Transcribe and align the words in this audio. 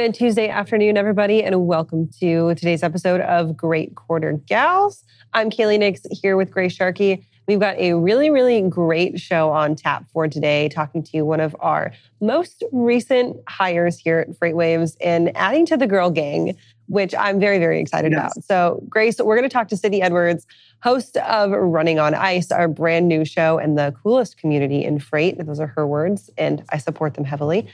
Good 0.00 0.14
Tuesday 0.14 0.48
afternoon, 0.48 0.96
everybody, 0.96 1.44
and 1.44 1.66
welcome 1.66 2.08
to 2.20 2.54
today's 2.54 2.82
episode 2.82 3.20
of 3.20 3.54
Great 3.54 3.96
Quarter 3.96 4.40
Gals. 4.46 5.04
I'm 5.34 5.50
Kaylee 5.50 5.78
Nix 5.78 6.00
here 6.22 6.38
with 6.38 6.50
Grace 6.50 6.72
Sharkey. 6.72 7.26
We've 7.46 7.60
got 7.60 7.76
a 7.76 7.92
really, 7.92 8.30
really 8.30 8.62
great 8.62 9.20
show 9.20 9.50
on 9.50 9.76
tap 9.76 10.06
for 10.10 10.26
today, 10.26 10.70
talking 10.70 11.02
to 11.02 11.20
one 11.20 11.40
of 11.40 11.54
our 11.60 11.92
most 12.22 12.64
recent 12.72 13.36
hires 13.46 13.98
here 13.98 14.20
at 14.20 14.30
FreightWaves 14.30 14.96
and 15.02 15.36
adding 15.36 15.66
to 15.66 15.76
the 15.76 15.86
girl 15.86 16.10
gang, 16.10 16.56
which 16.86 17.14
I'm 17.14 17.38
very, 17.38 17.58
very 17.58 17.78
excited 17.78 18.12
yes. 18.12 18.32
about. 18.32 18.44
So, 18.44 18.82
Grace, 18.88 19.18
we're 19.18 19.36
going 19.36 19.46
to 19.46 19.52
talk 19.52 19.68
to 19.68 19.76
Sydney 19.76 20.00
Edwards, 20.00 20.46
host 20.82 21.18
of 21.18 21.50
Running 21.50 21.98
on 21.98 22.14
Ice, 22.14 22.50
our 22.50 22.68
brand 22.68 23.06
new 23.06 23.26
show 23.26 23.58
and 23.58 23.76
the 23.76 23.94
coolest 24.02 24.38
community 24.38 24.82
in 24.82 24.98
freight. 24.98 25.36
Those 25.44 25.60
are 25.60 25.66
her 25.66 25.86
words, 25.86 26.30
and 26.38 26.64
I 26.70 26.78
support 26.78 27.12
them 27.12 27.24
heavily. 27.24 27.68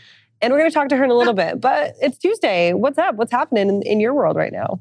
And 0.46 0.52
we're 0.52 0.60
going 0.60 0.70
to 0.70 0.74
talk 0.74 0.88
to 0.90 0.96
her 0.96 1.02
in 1.02 1.10
a 1.10 1.14
little 1.14 1.34
bit. 1.34 1.60
But 1.60 1.96
it's 2.00 2.18
Tuesday. 2.18 2.72
What's 2.72 2.98
up? 2.98 3.16
What's 3.16 3.32
happening 3.32 3.68
in, 3.68 3.82
in 3.82 3.98
your 3.98 4.14
world 4.14 4.36
right 4.36 4.52
now? 4.52 4.78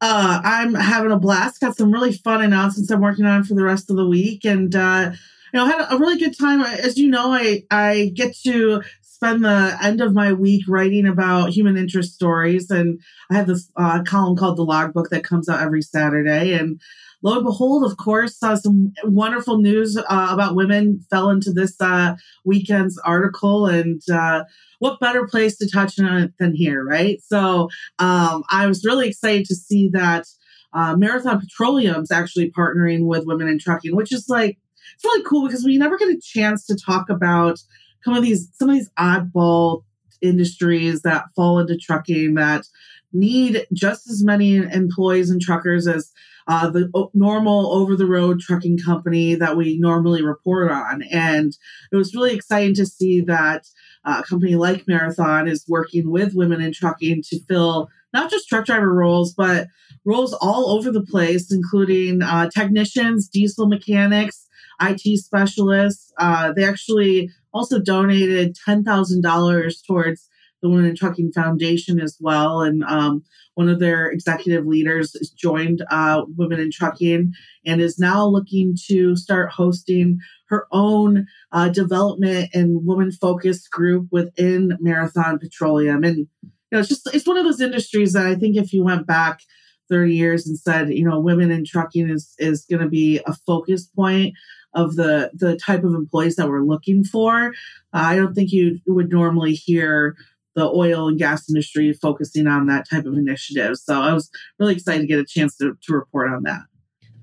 Uh, 0.00 0.40
I'm 0.42 0.72
having 0.72 1.12
a 1.12 1.18
blast. 1.18 1.60
Got 1.60 1.76
some 1.76 1.92
really 1.92 2.14
fun 2.14 2.40
announcements 2.40 2.90
I'm 2.90 3.02
working 3.02 3.26
on 3.26 3.44
for 3.44 3.52
the 3.52 3.64
rest 3.64 3.90
of 3.90 3.96
the 3.96 4.06
week, 4.06 4.46
and 4.46 4.74
uh, 4.74 5.10
you 5.52 5.60
know, 5.60 5.66
had 5.66 5.92
a 5.92 5.98
really 5.98 6.16
good 6.16 6.38
time. 6.38 6.62
As 6.62 6.96
you 6.96 7.10
know, 7.10 7.30
I 7.34 7.64
I 7.70 8.12
get 8.14 8.34
to 8.46 8.80
spend 9.02 9.44
the 9.44 9.76
end 9.82 10.00
of 10.00 10.14
my 10.14 10.32
week 10.32 10.64
writing 10.66 11.06
about 11.06 11.50
human 11.50 11.76
interest 11.76 12.14
stories, 12.14 12.70
and 12.70 12.98
I 13.30 13.34
have 13.34 13.46
this 13.46 13.70
uh, 13.76 14.02
column 14.04 14.36
called 14.36 14.56
the 14.56 14.64
Logbook 14.64 15.10
that 15.10 15.22
comes 15.22 15.50
out 15.50 15.60
every 15.60 15.82
Saturday, 15.82 16.54
and 16.54 16.80
lo 17.22 17.36
and 17.36 17.44
behold, 17.44 17.90
of 17.90 17.96
course, 17.96 18.42
uh, 18.42 18.56
some 18.56 18.92
wonderful 19.04 19.58
news 19.58 19.96
uh, 19.96 20.28
about 20.30 20.54
women 20.54 21.04
fell 21.10 21.30
into 21.30 21.52
this 21.52 21.80
uh, 21.80 22.14
weekend's 22.44 22.98
article, 22.98 23.66
and 23.66 24.02
uh, 24.12 24.44
what 24.78 25.00
better 25.00 25.26
place 25.26 25.56
to 25.58 25.70
touch 25.70 25.98
on 25.98 26.22
it 26.22 26.32
than 26.38 26.54
here, 26.54 26.84
right? 26.84 27.20
So 27.22 27.68
um, 27.98 28.44
I 28.50 28.66
was 28.66 28.84
really 28.84 29.08
excited 29.08 29.46
to 29.46 29.54
see 29.54 29.88
that 29.92 30.26
uh, 30.72 30.96
Marathon 30.96 31.40
Petroleum's 31.40 32.12
actually 32.12 32.50
partnering 32.50 33.06
with 33.06 33.26
Women 33.26 33.48
in 33.48 33.58
Trucking, 33.58 33.96
which 33.96 34.12
is 34.12 34.28
like 34.28 34.58
it's 34.94 35.04
really 35.04 35.24
cool 35.24 35.46
because 35.46 35.64
we 35.64 35.78
never 35.78 35.98
get 35.98 36.08
a 36.08 36.20
chance 36.22 36.66
to 36.66 36.76
talk 36.76 37.10
about 37.10 37.58
some 38.04 38.14
of 38.14 38.22
these 38.22 38.50
some 38.54 38.68
of 38.70 38.76
these 38.76 38.90
oddball 38.98 39.82
industries 40.20 41.02
that 41.02 41.26
fall 41.36 41.58
into 41.58 41.76
trucking 41.76 42.34
that 42.34 42.64
need 43.12 43.66
just 43.72 44.08
as 44.08 44.24
many 44.24 44.56
employees 44.56 45.30
and 45.30 45.40
truckers 45.40 45.86
as 45.86 46.12
uh, 46.46 46.70
the 46.70 46.90
normal 47.12 47.72
over 47.72 47.94
the 47.94 48.06
road 48.06 48.40
trucking 48.40 48.78
company 48.78 49.34
that 49.34 49.56
we 49.56 49.78
normally 49.78 50.22
report 50.22 50.70
on. 50.70 51.02
And 51.12 51.56
it 51.92 51.96
was 51.96 52.14
really 52.14 52.34
exciting 52.34 52.74
to 52.76 52.86
see 52.86 53.20
that 53.22 53.66
uh, 54.04 54.22
a 54.24 54.28
company 54.28 54.56
like 54.56 54.88
Marathon 54.88 55.46
is 55.46 55.66
working 55.68 56.10
with 56.10 56.34
women 56.34 56.62
in 56.62 56.72
trucking 56.72 57.22
to 57.28 57.40
fill 57.44 57.90
not 58.14 58.30
just 58.30 58.48
truck 58.48 58.64
driver 58.64 58.92
roles, 58.92 59.34
but 59.34 59.68
roles 60.06 60.32
all 60.32 60.70
over 60.70 60.90
the 60.90 61.02
place, 61.04 61.52
including 61.52 62.22
uh, 62.22 62.48
technicians, 62.48 63.28
diesel 63.28 63.68
mechanics, 63.68 64.48
IT 64.80 65.18
specialists. 65.18 66.12
Uh, 66.18 66.52
they 66.52 66.64
actually 66.64 67.30
also 67.52 67.78
donated 67.78 68.56
$10,000 68.66 69.86
towards 69.86 70.27
the 70.62 70.68
Women 70.68 70.86
in 70.86 70.96
Trucking 70.96 71.32
Foundation 71.32 72.00
as 72.00 72.16
well. 72.20 72.60
And 72.60 72.82
um, 72.84 73.22
one 73.54 73.68
of 73.68 73.80
their 73.80 74.08
executive 74.08 74.66
leaders 74.66 75.12
joined 75.36 75.84
uh, 75.90 76.22
Women 76.36 76.60
in 76.60 76.70
Trucking 76.70 77.32
and 77.66 77.80
is 77.80 77.98
now 77.98 78.26
looking 78.26 78.76
to 78.86 79.16
start 79.16 79.50
hosting 79.52 80.18
her 80.48 80.66
own 80.72 81.26
uh, 81.52 81.68
development 81.68 82.50
and 82.54 82.86
woman 82.86 83.12
focused 83.12 83.70
group 83.70 84.08
within 84.10 84.76
Marathon 84.80 85.38
Petroleum. 85.38 86.04
And 86.04 86.18
you 86.18 86.26
know, 86.72 86.80
it's 86.80 86.88
just 86.88 87.08
it's 87.14 87.26
one 87.26 87.36
of 87.36 87.44
those 87.44 87.60
industries 87.60 88.12
that 88.12 88.26
I 88.26 88.34
think 88.34 88.56
if 88.56 88.72
you 88.72 88.84
went 88.84 89.06
back 89.06 89.40
30 89.88 90.14
years 90.14 90.46
and 90.46 90.58
said, 90.58 90.90
you 90.90 91.04
know, 91.04 91.18
women 91.18 91.50
in 91.50 91.64
trucking 91.64 92.10
is 92.10 92.34
is 92.38 92.64
going 92.68 92.82
to 92.82 92.88
be 92.88 93.20
a 93.26 93.34
focus 93.46 93.86
point 93.86 94.34
of 94.74 94.96
the 94.96 95.30
the 95.34 95.56
type 95.56 95.84
of 95.84 95.94
employees 95.94 96.36
that 96.36 96.48
we're 96.48 96.62
looking 96.62 97.04
for. 97.04 97.48
Uh, 97.92 98.02
I 98.04 98.16
don't 98.16 98.34
think 98.34 98.52
you 98.52 98.80
would 98.86 99.10
normally 99.10 99.54
hear 99.54 100.16
the 100.58 100.68
oil 100.68 101.08
and 101.08 101.18
gas 101.18 101.48
industry 101.48 101.92
focusing 101.92 102.46
on 102.46 102.66
that 102.66 102.88
type 102.88 103.06
of 103.06 103.14
initiative. 103.14 103.76
So 103.76 104.00
I 104.00 104.12
was 104.12 104.30
really 104.58 104.74
excited 104.74 105.02
to 105.02 105.06
get 105.06 105.18
a 105.18 105.24
chance 105.24 105.56
to, 105.58 105.76
to 105.82 105.92
report 105.92 106.30
on 106.30 106.42
that. 106.42 106.62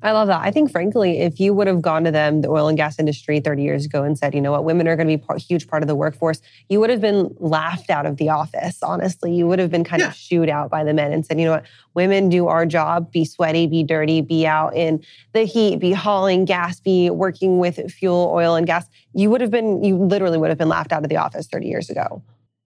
I 0.01 0.11
love 0.11 0.27
that. 0.27 0.41
I 0.41 0.51
think, 0.51 0.71
frankly, 0.71 1.19
if 1.21 1.39
you 1.39 1.51
would 1.55 1.65
have 1.65 1.81
gone 1.81 2.03
to 2.03 2.11
them, 2.11 2.41
the 2.41 2.49
oil 2.49 2.67
and 2.67 2.77
gas 2.77 2.99
industry 2.99 3.39
30 3.39 3.63
years 3.63 3.85
ago, 3.85 4.03
and 4.03 4.15
said, 4.15 4.35
you 4.35 4.41
know 4.41 4.51
what, 4.51 4.63
women 4.63 4.87
are 4.87 4.95
going 4.95 5.07
to 5.07 5.17
be 5.17 5.23
a 5.27 5.39
huge 5.39 5.67
part 5.67 5.81
of 5.81 5.87
the 5.87 5.95
workforce, 5.95 6.41
you 6.69 6.79
would 6.79 6.91
have 6.91 7.01
been 7.01 7.35
laughed 7.39 7.89
out 7.89 8.05
of 8.05 8.17
the 8.17 8.29
office, 8.29 8.83
honestly. 8.83 9.33
You 9.33 9.47
would 9.47 9.57
have 9.57 9.71
been 9.71 9.83
kind 9.83 10.01
yeah. 10.01 10.09
of 10.09 10.15
shooed 10.15 10.47
out 10.47 10.69
by 10.69 10.83
the 10.83 10.93
men 10.93 11.11
and 11.11 11.25
said, 11.25 11.39
you 11.39 11.45
know 11.45 11.53
what, 11.53 11.65
women 11.95 12.29
do 12.29 12.45
our 12.45 12.67
job, 12.67 13.11
be 13.11 13.25
sweaty, 13.25 13.65
be 13.65 13.83
dirty, 13.83 14.21
be 14.21 14.45
out 14.45 14.75
in 14.75 15.03
the 15.33 15.45
heat, 15.45 15.79
be 15.79 15.91
hauling 15.91 16.45
gas, 16.45 16.79
be 16.79 17.09
working 17.09 17.57
with 17.57 17.91
fuel, 17.91 18.29
oil, 18.31 18.53
and 18.53 18.67
gas. 18.67 18.85
You 19.13 19.31
would 19.31 19.41
have 19.41 19.51
been, 19.51 19.83
you 19.83 19.97
literally 19.97 20.37
would 20.37 20.49
have 20.49 20.59
been 20.59 20.69
laughed 20.69 20.91
out 20.91 21.01
of 21.01 21.09
the 21.09 21.17
office 21.17 21.47
30 21.47 21.65
years 21.65 21.89
ago. 21.89 22.21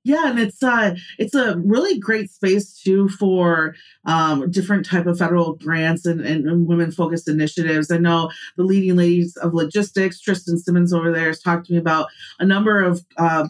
Yeah, 0.09 0.27
and 0.27 0.39
it's 0.39 0.63
uh 0.63 0.95
it's 1.19 1.35
a 1.35 1.59
really 1.59 1.99
great 1.99 2.31
space 2.31 2.73
too 2.73 3.09
for 3.09 3.75
um, 4.05 4.49
different 4.49 4.83
type 4.87 5.05
of 5.05 5.19
federal 5.19 5.53
grants 5.53 6.03
and, 6.07 6.19
and, 6.21 6.65
women 6.67 6.89
focused 6.89 7.27
initiatives. 7.27 7.91
I 7.91 7.99
know 7.99 8.31
the 8.57 8.63
leading 8.63 8.95
ladies 8.95 9.37
of 9.37 9.53
logistics, 9.53 10.19
Tristan 10.19 10.57
Simmons 10.57 10.93
over 10.93 11.11
there, 11.11 11.27
has 11.27 11.39
talked 11.39 11.67
to 11.67 11.73
me 11.73 11.77
about 11.77 12.07
a 12.39 12.45
number 12.45 12.81
of 12.81 13.05
uh, 13.17 13.49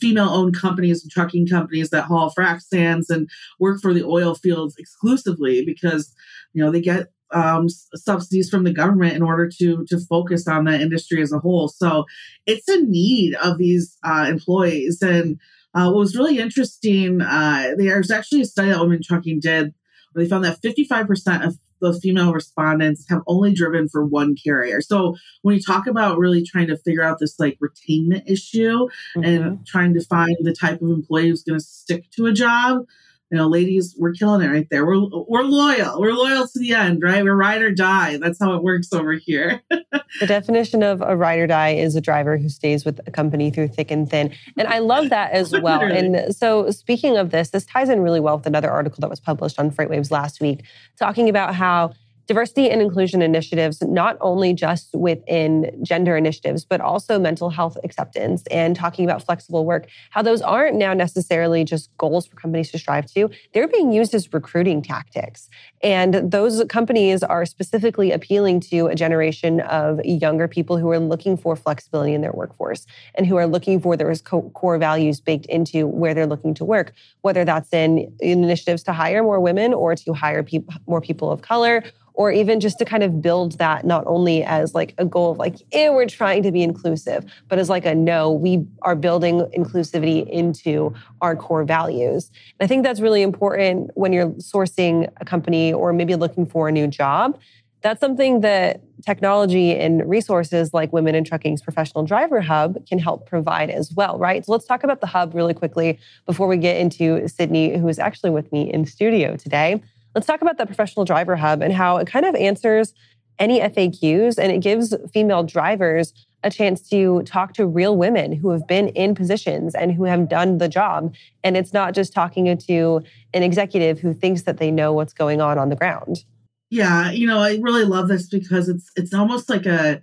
female 0.00 0.30
owned 0.30 0.56
companies 0.56 1.04
and 1.04 1.12
trucking 1.12 1.46
companies 1.46 1.90
that 1.90 2.06
haul 2.06 2.34
frac 2.36 2.60
sands 2.60 3.08
and 3.08 3.30
work 3.60 3.80
for 3.80 3.94
the 3.94 4.02
oil 4.02 4.34
fields 4.34 4.74
exclusively 4.78 5.64
because 5.64 6.12
you 6.54 6.64
know 6.64 6.72
they 6.72 6.80
get 6.80 7.12
um, 7.30 7.68
subsidies 7.94 8.50
from 8.50 8.64
the 8.64 8.72
government 8.72 9.14
in 9.14 9.22
order 9.22 9.48
to 9.60 9.84
to 9.86 10.00
focus 10.08 10.48
on 10.48 10.64
that 10.64 10.80
industry 10.80 11.22
as 11.22 11.32
a 11.32 11.38
whole. 11.38 11.68
So 11.68 12.04
it's 12.46 12.66
a 12.66 12.82
need 12.82 13.36
of 13.36 13.58
these 13.58 13.96
uh, 14.02 14.26
employees 14.28 15.00
and 15.02 15.38
uh, 15.74 15.90
what 15.90 15.98
was 15.98 16.16
really 16.16 16.38
interesting, 16.38 17.20
uh, 17.20 17.74
there's 17.76 18.10
actually 18.10 18.42
a 18.42 18.46
study 18.46 18.70
that 18.70 18.80
Women 18.80 19.00
Trucking 19.02 19.40
did 19.40 19.74
where 20.12 20.24
they 20.24 20.28
found 20.28 20.44
that 20.44 20.60
55% 20.62 21.46
of 21.46 21.58
the 21.80 21.98
female 22.00 22.32
respondents 22.32 23.06
have 23.08 23.22
only 23.26 23.54
driven 23.54 23.88
for 23.88 24.04
one 24.04 24.34
carrier. 24.34 24.80
So 24.80 25.16
when 25.42 25.54
you 25.54 25.62
talk 25.62 25.86
about 25.86 26.18
really 26.18 26.42
trying 26.44 26.66
to 26.68 26.76
figure 26.76 27.02
out 27.02 27.18
this 27.20 27.38
like 27.38 27.58
retainment 27.62 28.28
issue 28.28 28.88
mm-hmm. 29.16 29.24
and 29.24 29.66
trying 29.66 29.94
to 29.94 30.04
find 30.04 30.36
the 30.40 30.54
type 30.54 30.82
of 30.82 30.88
employee 30.88 31.28
who's 31.28 31.44
going 31.44 31.58
to 31.58 31.64
stick 31.64 32.10
to 32.16 32.26
a 32.26 32.32
job, 32.32 32.84
you 33.30 33.36
know, 33.36 33.46
ladies, 33.46 33.94
we're 33.98 34.12
killing 34.12 34.40
it 34.40 34.50
right 34.50 34.66
there. 34.70 34.86
We're 34.86 35.06
we're 35.28 35.42
loyal. 35.42 36.00
We're 36.00 36.14
loyal 36.14 36.48
to 36.48 36.58
the 36.58 36.72
end, 36.72 37.02
right? 37.02 37.22
We're 37.22 37.36
ride 37.36 37.60
or 37.60 37.70
die. 37.70 38.16
That's 38.16 38.38
how 38.38 38.54
it 38.54 38.62
works 38.62 38.92
over 38.92 39.12
here. 39.12 39.60
the 39.70 40.26
definition 40.26 40.82
of 40.82 41.02
a 41.02 41.14
ride 41.14 41.38
or 41.38 41.46
die 41.46 41.74
is 41.74 41.94
a 41.94 42.00
driver 42.00 42.38
who 42.38 42.48
stays 42.48 42.86
with 42.86 43.00
a 43.06 43.10
company 43.10 43.50
through 43.50 43.68
thick 43.68 43.90
and 43.90 44.08
thin. 44.08 44.32
And 44.56 44.66
I 44.66 44.78
love 44.78 45.10
that 45.10 45.32
as 45.32 45.52
well. 45.62 45.82
and 45.82 46.34
so 46.34 46.70
speaking 46.70 47.18
of 47.18 47.30
this, 47.30 47.50
this 47.50 47.66
ties 47.66 47.90
in 47.90 48.00
really 48.00 48.20
well 48.20 48.38
with 48.38 48.46
another 48.46 48.70
article 48.70 49.00
that 49.02 49.10
was 49.10 49.20
published 49.20 49.58
on 49.58 49.70
FreightWaves 49.70 50.10
last 50.10 50.40
week, 50.40 50.62
talking 50.98 51.28
about 51.28 51.54
how 51.54 51.92
diversity 52.28 52.70
and 52.70 52.82
inclusion 52.82 53.22
initiatives, 53.22 53.82
not 53.82 54.18
only 54.20 54.52
just 54.52 54.94
within 54.94 55.82
gender 55.82 56.14
initiatives, 56.14 56.64
but 56.64 56.78
also 56.80 57.18
mental 57.18 57.48
health 57.48 57.78
acceptance 57.82 58.44
and 58.50 58.76
talking 58.76 59.06
about 59.06 59.24
flexible 59.24 59.64
work, 59.64 59.88
how 60.10 60.20
those 60.20 60.42
aren't 60.42 60.76
now 60.76 60.92
necessarily 60.92 61.64
just 61.64 61.90
goals 61.96 62.26
for 62.26 62.36
companies 62.36 62.70
to 62.70 62.78
strive 62.78 63.06
to. 63.06 63.30
They're 63.54 63.66
being 63.66 63.92
used 63.92 64.14
as 64.14 64.30
recruiting 64.32 64.82
tactics. 64.82 65.48
And 65.82 66.30
those 66.30 66.62
companies 66.68 67.22
are 67.22 67.46
specifically 67.46 68.12
appealing 68.12 68.60
to 68.60 68.88
a 68.88 68.94
generation 68.94 69.60
of 69.62 70.04
younger 70.04 70.48
people 70.48 70.76
who 70.76 70.90
are 70.90 70.98
looking 70.98 71.38
for 71.38 71.56
flexibility 71.56 72.12
in 72.12 72.20
their 72.20 72.32
workforce 72.32 72.86
and 73.14 73.26
who 73.26 73.36
are 73.36 73.46
looking 73.46 73.80
for 73.80 73.96
those 73.96 74.20
core 74.20 74.76
values 74.76 75.20
baked 75.22 75.46
into 75.46 75.86
where 75.86 76.12
they're 76.12 76.26
looking 76.26 76.52
to 76.54 76.64
work, 76.66 76.92
whether 77.22 77.46
that's 77.46 77.72
in 77.72 78.12
initiatives 78.20 78.82
to 78.82 78.92
hire 78.92 79.22
more 79.22 79.40
women 79.40 79.72
or 79.72 79.94
to 79.94 80.12
hire 80.12 80.42
pe- 80.42 80.60
more 80.86 81.00
people 81.00 81.30
of 81.30 81.40
color 81.40 81.82
or 82.18 82.32
even 82.32 82.58
just 82.58 82.80
to 82.80 82.84
kind 82.84 83.04
of 83.04 83.22
build 83.22 83.52
that 83.58 83.86
not 83.86 84.02
only 84.08 84.42
as 84.42 84.74
like 84.74 84.92
a 84.98 85.04
goal 85.04 85.30
of 85.30 85.38
like, 85.38 85.54
eh, 85.70 85.88
we're 85.88 86.04
trying 86.04 86.42
to 86.42 86.50
be 86.50 86.64
inclusive, 86.64 87.24
but 87.46 87.60
as 87.60 87.68
like 87.68 87.86
a 87.86 87.94
no, 87.94 88.32
we 88.32 88.66
are 88.82 88.96
building 88.96 89.38
inclusivity 89.56 90.28
into 90.28 90.92
our 91.20 91.36
core 91.36 91.62
values. 91.62 92.32
And 92.58 92.66
I 92.66 92.66
think 92.66 92.82
that's 92.82 92.98
really 92.98 93.22
important 93.22 93.92
when 93.94 94.12
you're 94.12 94.30
sourcing 94.30 95.08
a 95.20 95.24
company 95.24 95.72
or 95.72 95.92
maybe 95.92 96.16
looking 96.16 96.44
for 96.44 96.66
a 96.66 96.72
new 96.72 96.88
job. 96.88 97.38
That's 97.82 98.00
something 98.00 98.40
that 98.40 98.80
technology 99.06 99.76
and 99.76 100.04
resources 100.10 100.74
like 100.74 100.92
Women 100.92 101.14
in 101.14 101.22
Trucking's 101.22 101.62
Professional 101.62 102.02
Driver 102.02 102.40
Hub 102.40 102.84
can 102.88 102.98
help 102.98 103.28
provide 103.28 103.70
as 103.70 103.92
well, 103.94 104.18
right? 104.18 104.44
So 104.44 104.50
let's 104.50 104.66
talk 104.66 104.82
about 104.82 105.00
the 105.00 105.06
hub 105.06 105.36
really 105.36 105.54
quickly 105.54 106.00
before 106.26 106.48
we 106.48 106.56
get 106.56 106.78
into 106.78 107.28
Sydney, 107.28 107.78
who 107.78 107.86
is 107.86 108.00
actually 108.00 108.30
with 108.30 108.50
me 108.50 108.72
in 108.72 108.86
studio 108.86 109.36
today. 109.36 109.80
Let's 110.14 110.26
talk 110.26 110.42
about 110.42 110.58
the 110.58 110.66
Professional 110.66 111.04
Driver 111.04 111.36
Hub 111.36 111.62
and 111.62 111.72
how 111.72 111.98
it 111.98 112.06
kind 112.06 112.26
of 112.26 112.34
answers 112.34 112.94
any 113.38 113.60
FAQs 113.60 114.38
and 114.38 114.50
it 114.50 114.60
gives 114.60 114.94
female 115.12 115.42
drivers 115.42 116.12
a 116.44 116.50
chance 116.50 116.88
to 116.88 117.22
talk 117.22 117.52
to 117.54 117.66
real 117.66 117.96
women 117.96 118.32
who 118.32 118.50
have 118.50 118.66
been 118.66 118.88
in 118.88 119.14
positions 119.14 119.74
and 119.74 119.92
who 119.92 120.04
have 120.04 120.28
done 120.28 120.58
the 120.58 120.68
job. 120.68 121.14
And 121.42 121.56
it's 121.56 121.72
not 121.72 121.94
just 121.94 122.12
talking 122.12 122.56
to 122.56 123.02
an 123.34 123.42
executive 123.42 123.98
who 123.98 124.14
thinks 124.14 124.42
that 124.42 124.58
they 124.58 124.70
know 124.70 124.92
what's 124.92 125.12
going 125.12 125.40
on 125.40 125.58
on 125.58 125.68
the 125.68 125.76
ground. 125.76 126.24
Yeah, 126.70 127.10
you 127.10 127.26
know, 127.26 127.38
I 127.38 127.58
really 127.62 127.84
love 127.84 128.08
this 128.08 128.28
because 128.28 128.68
it's 128.68 128.90
it's 128.94 129.14
almost 129.14 129.48
like 129.48 129.66
a 129.66 130.02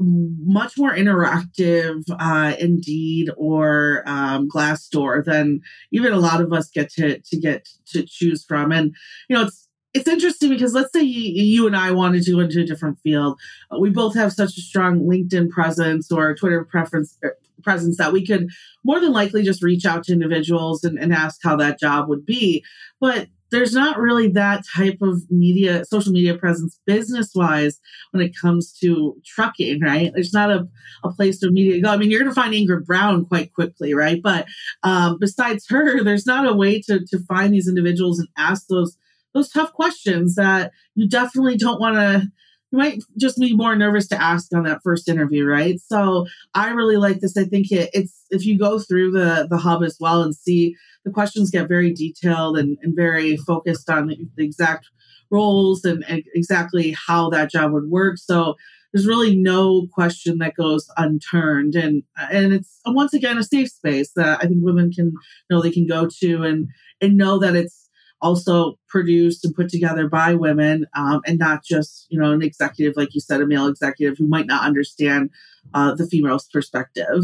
much 0.00 0.78
more 0.78 0.92
interactive 0.92 2.02
uh, 2.18 2.54
Indeed 2.58 3.30
or 3.36 4.02
um, 4.06 4.48
Glassdoor 4.48 5.24
than 5.24 5.60
even 5.92 6.12
a 6.12 6.18
lot 6.18 6.40
of 6.40 6.52
us 6.52 6.70
get 6.70 6.90
to 6.92 7.20
to 7.20 7.36
get 7.38 7.68
to 7.88 8.04
choose 8.06 8.44
from. 8.44 8.72
And 8.72 8.94
you 9.28 9.36
know, 9.36 9.42
it's 9.42 9.68
it's 9.92 10.08
interesting 10.08 10.50
because 10.50 10.72
let's 10.72 10.92
say 10.92 11.02
you, 11.02 11.66
and 11.66 11.76
I 11.76 11.90
wanted 11.90 12.22
to 12.24 12.32
go 12.32 12.40
into 12.40 12.60
a 12.60 12.64
different 12.64 12.98
field. 13.00 13.38
We 13.78 13.90
both 13.90 14.14
have 14.14 14.32
such 14.32 14.56
a 14.56 14.62
strong 14.62 15.00
LinkedIn 15.00 15.50
presence 15.50 16.10
or 16.10 16.34
Twitter 16.34 16.64
preference 16.64 17.18
er, 17.24 17.36
presence 17.62 17.98
that 17.98 18.12
we 18.12 18.26
could 18.26 18.48
more 18.84 19.00
than 19.00 19.12
likely 19.12 19.42
just 19.42 19.62
reach 19.62 19.84
out 19.84 20.04
to 20.04 20.12
individuals 20.14 20.82
and, 20.82 20.98
and 20.98 21.12
ask 21.12 21.40
how 21.42 21.56
that 21.56 21.78
job 21.78 22.08
would 22.08 22.24
be. 22.24 22.64
But 23.00 23.28
there's 23.50 23.72
not 23.72 23.98
really 23.98 24.28
that 24.28 24.64
type 24.76 24.98
of 25.02 25.22
media, 25.30 25.84
social 25.84 26.12
media 26.12 26.36
presence 26.36 26.78
business 26.86 27.32
wise 27.34 27.80
when 28.12 28.22
it 28.22 28.32
comes 28.40 28.72
to 28.80 29.16
trucking, 29.24 29.80
right? 29.80 30.12
There's 30.14 30.32
not 30.32 30.50
a, 30.50 30.68
a 31.04 31.12
place 31.12 31.38
to 31.40 31.50
media 31.50 31.80
go. 31.80 31.90
I 31.90 31.96
mean, 31.96 32.10
you're 32.10 32.20
going 32.20 32.30
to 32.30 32.40
find 32.40 32.54
Ingrid 32.54 32.86
Brown 32.86 33.24
quite 33.24 33.52
quickly, 33.52 33.94
right? 33.94 34.20
But 34.22 34.46
um, 34.82 35.18
besides 35.20 35.66
her, 35.68 36.02
there's 36.04 36.26
not 36.26 36.46
a 36.46 36.54
way 36.54 36.80
to, 36.82 37.00
to 37.06 37.18
find 37.28 37.52
these 37.52 37.68
individuals 37.68 38.18
and 38.18 38.28
ask 38.36 38.66
those 38.68 38.96
those 39.32 39.48
tough 39.48 39.72
questions 39.72 40.34
that 40.34 40.72
you 40.96 41.08
definitely 41.08 41.56
don't 41.56 41.80
want 41.80 41.94
to 41.94 42.28
you 42.72 42.78
might 42.78 43.02
just 43.18 43.38
be 43.38 43.54
more 43.54 43.74
nervous 43.74 44.06
to 44.08 44.22
ask 44.22 44.54
on 44.54 44.64
that 44.64 44.80
first 44.82 45.08
interview, 45.08 45.44
right? 45.44 45.80
So 45.80 46.26
I 46.54 46.70
really 46.70 46.96
like 46.96 47.20
this. 47.20 47.36
I 47.36 47.44
think 47.44 47.70
it, 47.72 47.90
it's 47.92 48.24
if 48.30 48.46
you 48.46 48.58
go 48.58 48.78
through 48.78 49.12
the 49.12 49.46
the 49.50 49.58
hub 49.58 49.82
as 49.82 49.96
well 50.00 50.22
and 50.22 50.34
see 50.34 50.76
the 51.04 51.10
questions 51.10 51.50
get 51.50 51.68
very 51.68 51.92
detailed 51.92 52.58
and, 52.58 52.76
and 52.82 52.94
very 52.94 53.36
focused 53.36 53.88
on 53.88 54.08
the, 54.08 54.28
exact 54.38 54.88
roles 55.30 55.84
and, 55.84 56.04
and 56.08 56.22
exactly 56.34 56.94
how 57.06 57.30
that 57.30 57.50
job 57.50 57.72
would 57.72 57.88
work. 57.88 58.18
So 58.18 58.56
there's 58.92 59.06
really 59.06 59.36
no 59.36 59.86
question 59.92 60.38
that 60.38 60.56
goes 60.56 60.90
unturned 60.96 61.76
and 61.76 62.02
and 62.30 62.52
it's 62.52 62.80
once 62.86 63.14
again 63.14 63.38
a 63.38 63.44
safe 63.44 63.68
space 63.68 64.10
that 64.16 64.40
I 64.42 64.46
think 64.46 64.58
women 64.62 64.90
can 64.90 65.12
know 65.48 65.62
they 65.62 65.70
can 65.70 65.86
go 65.86 66.08
to 66.20 66.42
and 66.42 66.68
and 67.00 67.16
know 67.16 67.38
that 67.38 67.54
it's 67.54 67.88
also 68.20 68.74
produced 68.88 69.44
and 69.44 69.54
put 69.54 69.68
together 69.68 70.08
by 70.08 70.34
women 70.34 70.86
um, 70.94 71.20
and 71.26 71.38
not 71.38 71.64
just 71.64 72.06
you 72.10 72.20
know 72.20 72.32
an 72.32 72.42
executive 72.42 72.96
like 72.96 73.14
you 73.14 73.20
said 73.20 73.40
a 73.40 73.46
male 73.46 73.68
executive 73.68 74.18
who 74.18 74.26
might 74.26 74.46
not 74.46 74.64
understand 74.64 75.30
uh, 75.74 75.94
the 75.94 76.06
female's 76.06 76.48
perspective 76.52 77.22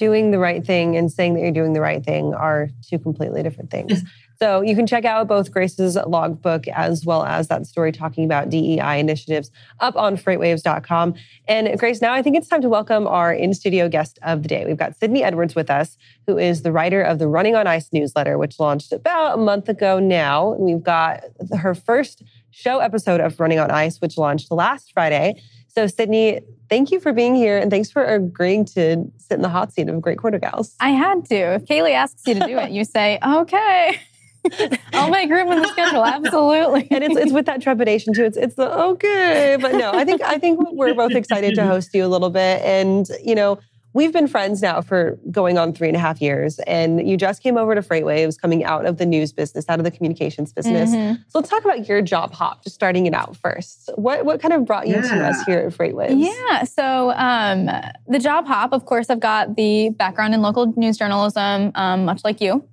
doing 0.00 0.30
the 0.30 0.38
right 0.38 0.64
thing 0.64 0.96
and 0.96 1.12
saying 1.12 1.34
that 1.34 1.40
you're 1.40 1.52
doing 1.52 1.74
the 1.74 1.80
right 1.80 2.02
thing 2.02 2.32
are 2.32 2.70
two 2.88 2.98
completely 2.98 3.42
different 3.42 3.70
things. 3.70 4.02
so 4.40 4.62
you 4.62 4.74
can 4.74 4.86
check 4.86 5.04
out 5.04 5.28
both 5.28 5.52
Grace's 5.52 5.94
logbook 6.06 6.66
as 6.68 7.04
well 7.04 7.22
as 7.22 7.48
that 7.48 7.66
story 7.66 7.92
talking 7.92 8.24
about 8.24 8.48
DEI 8.48 8.98
initiatives 8.98 9.50
up 9.78 9.96
on 9.96 10.16
freightwaves.com. 10.16 11.14
And 11.46 11.78
Grace, 11.78 12.00
now 12.00 12.14
I 12.14 12.22
think 12.22 12.34
it's 12.34 12.48
time 12.48 12.62
to 12.62 12.68
welcome 12.70 13.06
our 13.06 13.30
in 13.30 13.52
studio 13.52 13.90
guest 13.90 14.18
of 14.22 14.42
the 14.42 14.48
day. 14.48 14.64
We've 14.66 14.78
got 14.78 14.96
Sydney 14.96 15.22
Edwards 15.22 15.54
with 15.54 15.68
us, 15.68 15.98
who 16.26 16.38
is 16.38 16.62
the 16.62 16.72
writer 16.72 17.02
of 17.02 17.18
the 17.18 17.28
Running 17.28 17.54
on 17.54 17.66
Ice 17.66 17.90
newsletter, 17.92 18.38
which 18.38 18.58
launched 18.58 18.92
about 18.92 19.34
a 19.34 19.36
month 19.36 19.68
ago 19.68 19.98
now. 19.98 20.54
We've 20.54 20.82
got 20.82 21.24
her 21.58 21.74
first 21.74 22.22
show 22.50 22.78
episode 22.78 23.20
of 23.20 23.38
Running 23.38 23.58
on 23.58 23.70
Ice, 23.70 24.00
which 24.00 24.16
launched 24.16 24.50
last 24.50 24.92
Friday. 24.94 25.42
So, 25.74 25.86
Sydney, 25.86 26.40
thank 26.68 26.90
you 26.90 27.00
for 27.00 27.12
being 27.12 27.34
here 27.34 27.58
and 27.58 27.70
thanks 27.70 27.90
for 27.90 28.04
agreeing 28.04 28.64
to 28.66 29.10
sit 29.18 29.34
in 29.34 29.42
the 29.42 29.48
hot 29.48 29.72
seat 29.72 29.88
of 29.88 30.00
Great 30.00 30.18
Quarter 30.18 30.38
Gals. 30.38 30.74
I 30.80 30.90
had 30.90 31.24
to. 31.26 31.34
If 31.34 31.64
Kaylee 31.64 31.92
asks 31.92 32.26
you 32.26 32.34
to 32.34 32.40
do 32.40 32.58
it, 32.58 32.70
you 32.70 32.84
say, 32.84 33.18
okay. 33.24 34.00
I'll 34.94 35.10
make 35.10 35.30
room 35.30 35.52
in 35.52 35.62
the 35.62 35.68
schedule. 35.68 36.04
Absolutely. 36.04 36.88
and 36.90 37.04
it's 37.04 37.16
it's 37.16 37.32
with 37.32 37.46
that 37.46 37.60
trepidation 37.60 38.14
too. 38.14 38.24
It's 38.24 38.38
it's 38.38 38.54
the 38.54 38.74
okay, 38.74 39.58
but 39.60 39.74
no, 39.74 39.92
I 39.92 40.04
think 40.04 40.22
I 40.22 40.38
think 40.38 40.58
we're 40.72 40.94
both 40.94 41.12
excited 41.12 41.54
to 41.56 41.66
host 41.66 41.92
you 41.92 42.06
a 42.06 42.08
little 42.08 42.30
bit. 42.30 42.62
And 42.62 43.06
you 43.22 43.34
know, 43.34 43.58
We've 43.92 44.12
been 44.12 44.28
friends 44.28 44.62
now 44.62 44.82
for 44.82 45.18
going 45.32 45.58
on 45.58 45.72
three 45.72 45.88
and 45.88 45.96
a 45.96 46.00
half 46.00 46.22
years, 46.22 46.60
and 46.60 47.08
you 47.08 47.16
just 47.16 47.42
came 47.42 47.56
over 47.56 47.74
to 47.74 47.82
FreightWaves 47.82 48.40
coming 48.40 48.62
out 48.62 48.86
of 48.86 48.98
the 48.98 49.06
news 49.06 49.32
business, 49.32 49.64
out 49.68 49.80
of 49.80 49.84
the 49.84 49.90
communications 49.90 50.52
business. 50.52 50.90
Mm-hmm. 50.90 51.22
So 51.26 51.40
let's 51.40 51.50
talk 51.50 51.64
about 51.64 51.88
your 51.88 52.00
job 52.00 52.32
hop, 52.32 52.62
just 52.62 52.76
starting 52.76 53.06
it 53.06 53.14
out 53.14 53.36
first. 53.36 53.90
What 53.96 54.24
what 54.24 54.40
kind 54.40 54.54
of 54.54 54.64
brought 54.64 54.86
you 54.86 54.94
yeah. 54.94 55.02
to 55.02 55.26
us 55.26 55.42
here 55.44 55.58
at 55.58 55.72
FreightWaves? 55.72 56.22
Yeah, 56.22 56.62
so 56.64 57.10
um, 57.10 57.66
the 58.06 58.20
job 58.20 58.46
hop, 58.46 58.72
of 58.72 58.86
course, 58.86 59.10
I've 59.10 59.18
got 59.20 59.56
the 59.56 59.90
background 59.90 60.34
in 60.34 60.42
local 60.42 60.72
news 60.76 60.96
journalism, 60.96 61.72
um, 61.74 62.04
much 62.04 62.22
like 62.22 62.40
you, 62.40 62.64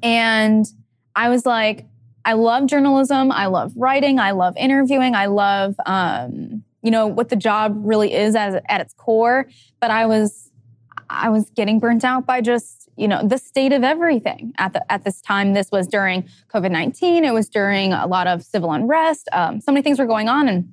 and 0.00 0.64
I 1.16 1.28
was 1.28 1.44
like, 1.44 1.86
I 2.24 2.34
love 2.34 2.66
journalism, 2.66 3.32
I 3.32 3.46
love 3.46 3.72
writing, 3.74 4.20
I 4.20 4.30
love 4.30 4.56
interviewing, 4.56 5.16
I 5.16 5.26
love. 5.26 5.74
Um, 5.86 6.62
you 6.86 6.90
know 6.90 7.06
what 7.06 7.28
the 7.28 7.36
job 7.36 7.76
really 7.84 8.14
is 8.14 8.34
as 8.34 8.60
at 8.68 8.80
its 8.80 8.94
core 8.94 9.46
but 9.80 9.90
i 9.90 10.06
was 10.06 10.50
i 11.10 11.28
was 11.28 11.50
getting 11.50 11.78
burnt 11.78 12.04
out 12.04 12.24
by 12.24 12.40
just 12.40 12.86
you 12.96 13.06
know 13.06 13.26
the 13.26 13.38
state 13.38 13.72
of 13.72 13.84
everything. 13.84 14.52
At 14.58 14.72
the 14.72 14.90
at 14.90 15.04
this 15.04 15.20
time 15.20 15.52
this 15.52 15.70
was 15.70 15.86
during 15.86 16.28
covid-19 16.52 17.24
it 17.24 17.32
was 17.32 17.48
during 17.48 17.92
a 17.92 18.06
lot 18.06 18.26
of 18.26 18.42
civil 18.42 18.72
unrest. 18.72 19.28
Um, 19.32 19.60
so 19.60 19.70
many 19.70 19.82
things 19.82 19.98
were 19.98 20.06
going 20.06 20.28
on 20.28 20.48
and 20.48 20.72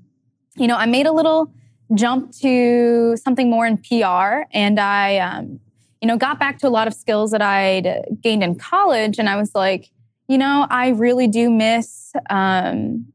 you 0.56 0.68
know 0.68 0.78
i 0.78 0.86
made 0.86 1.06
a 1.06 1.12
little 1.12 1.52
jump 1.94 2.32
to 2.38 3.16
something 3.18 3.50
more 3.50 3.66
in 3.66 3.78
pr 3.78 4.48
and 4.52 4.80
i 4.80 5.18
um, 5.18 5.60
you 6.02 6.08
know 6.08 6.18
got 6.18 6.40
back 6.40 6.58
to 6.60 6.68
a 6.68 6.70
lot 6.70 6.88
of 6.88 6.94
skills 6.94 7.32
that 7.32 7.42
i'd 7.42 8.06
gained 8.22 8.44
in 8.44 8.56
college 8.56 9.20
and 9.20 9.28
i 9.30 9.36
was 9.36 9.54
like 9.54 9.90
you 10.28 10.38
know 10.38 10.66
i 10.70 10.90
really 10.90 11.28
do 11.28 11.50
miss 11.50 12.14
um, 12.30 13.13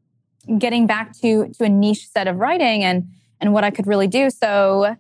getting 0.58 0.86
back 0.86 1.12
to 1.20 1.48
to 1.48 1.64
a 1.64 1.68
niche 1.68 2.08
set 2.08 2.28
of 2.28 2.36
writing 2.36 2.84
and 2.84 3.08
and 3.40 3.52
what 3.52 3.64
I 3.64 3.70
could 3.70 3.86
really 3.86 4.06
do. 4.06 4.30
So 4.30 4.96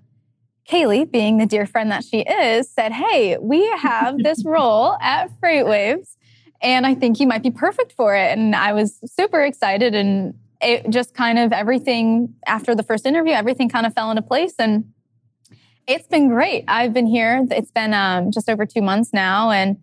Kaylee, 0.68 1.10
being 1.10 1.38
the 1.38 1.46
dear 1.46 1.66
friend 1.66 1.90
that 1.90 2.04
she 2.04 2.20
is, 2.20 2.70
said, 2.70 2.92
"Hey, 2.92 3.38
we 3.38 3.66
have 3.78 4.18
this 4.22 4.44
role 4.44 4.96
at 5.00 5.30
FreightWaves, 5.40 6.16
and 6.60 6.86
I 6.86 6.94
think 6.94 7.20
you 7.20 7.26
might 7.26 7.42
be 7.42 7.50
perfect 7.50 7.92
for 7.92 8.14
it." 8.14 8.36
And 8.36 8.54
I 8.54 8.72
was 8.72 9.00
super 9.06 9.42
excited, 9.42 9.94
and 9.94 10.34
it 10.60 10.90
just 10.90 11.14
kind 11.14 11.38
of 11.38 11.52
everything 11.52 12.34
after 12.46 12.74
the 12.74 12.82
first 12.82 13.06
interview, 13.06 13.32
everything 13.32 13.68
kind 13.68 13.86
of 13.86 13.94
fell 13.94 14.10
into 14.10 14.22
place, 14.22 14.54
and 14.58 14.92
it's 15.86 16.06
been 16.06 16.28
great. 16.28 16.64
I've 16.68 16.92
been 16.92 17.06
here; 17.06 17.46
it's 17.50 17.70
been 17.70 17.94
um, 17.94 18.30
just 18.30 18.50
over 18.50 18.66
two 18.66 18.82
months 18.82 19.10
now, 19.14 19.50
and 19.50 19.78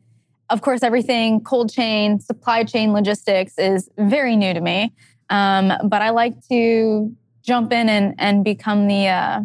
of 0.52 0.62
course, 0.62 0.84
everything 0.84 1.42
cold 1.42 1.72
chain, 1.74 2.20
supply 2.20 2.64
chain, 2.64 2.94
logistics 2.94 3.58
is 3.58 3.90
very 3.98 4.36
new 4.36 4.54
to 4.54 4.62
me. 4.62 4.94
Um, 5.30 5.72
but 5.88 6.02
I 6.02 6.12
like 6.12 6.36
to 6.50 7.16
jump 7.44 7.72
in 7.72 7.90
and, 7.90 8.16
and 8.18 8.44
become 8.44 8.88
the 8.88 9.08
uh, 9.08 9.42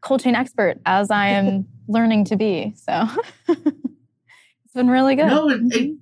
cold 0.00 0.22
chain 0.22 0.34
expert 0.34 0.78
as 0.86 1.10
I 1.10 1.28
am 1.28 1.66
learning 1.88 2.26
to 2.26 2.36
be. 2.36 2.74
So 2.76 3.08
it's 3.48 4.74
been 4.74 4.88
really 4.88 5.16
good. 5.16 5.26
No, 5.26 5.48
it, 5.50 5.54
it, 5.54 5.60
mm-hmm. 5.60 5.92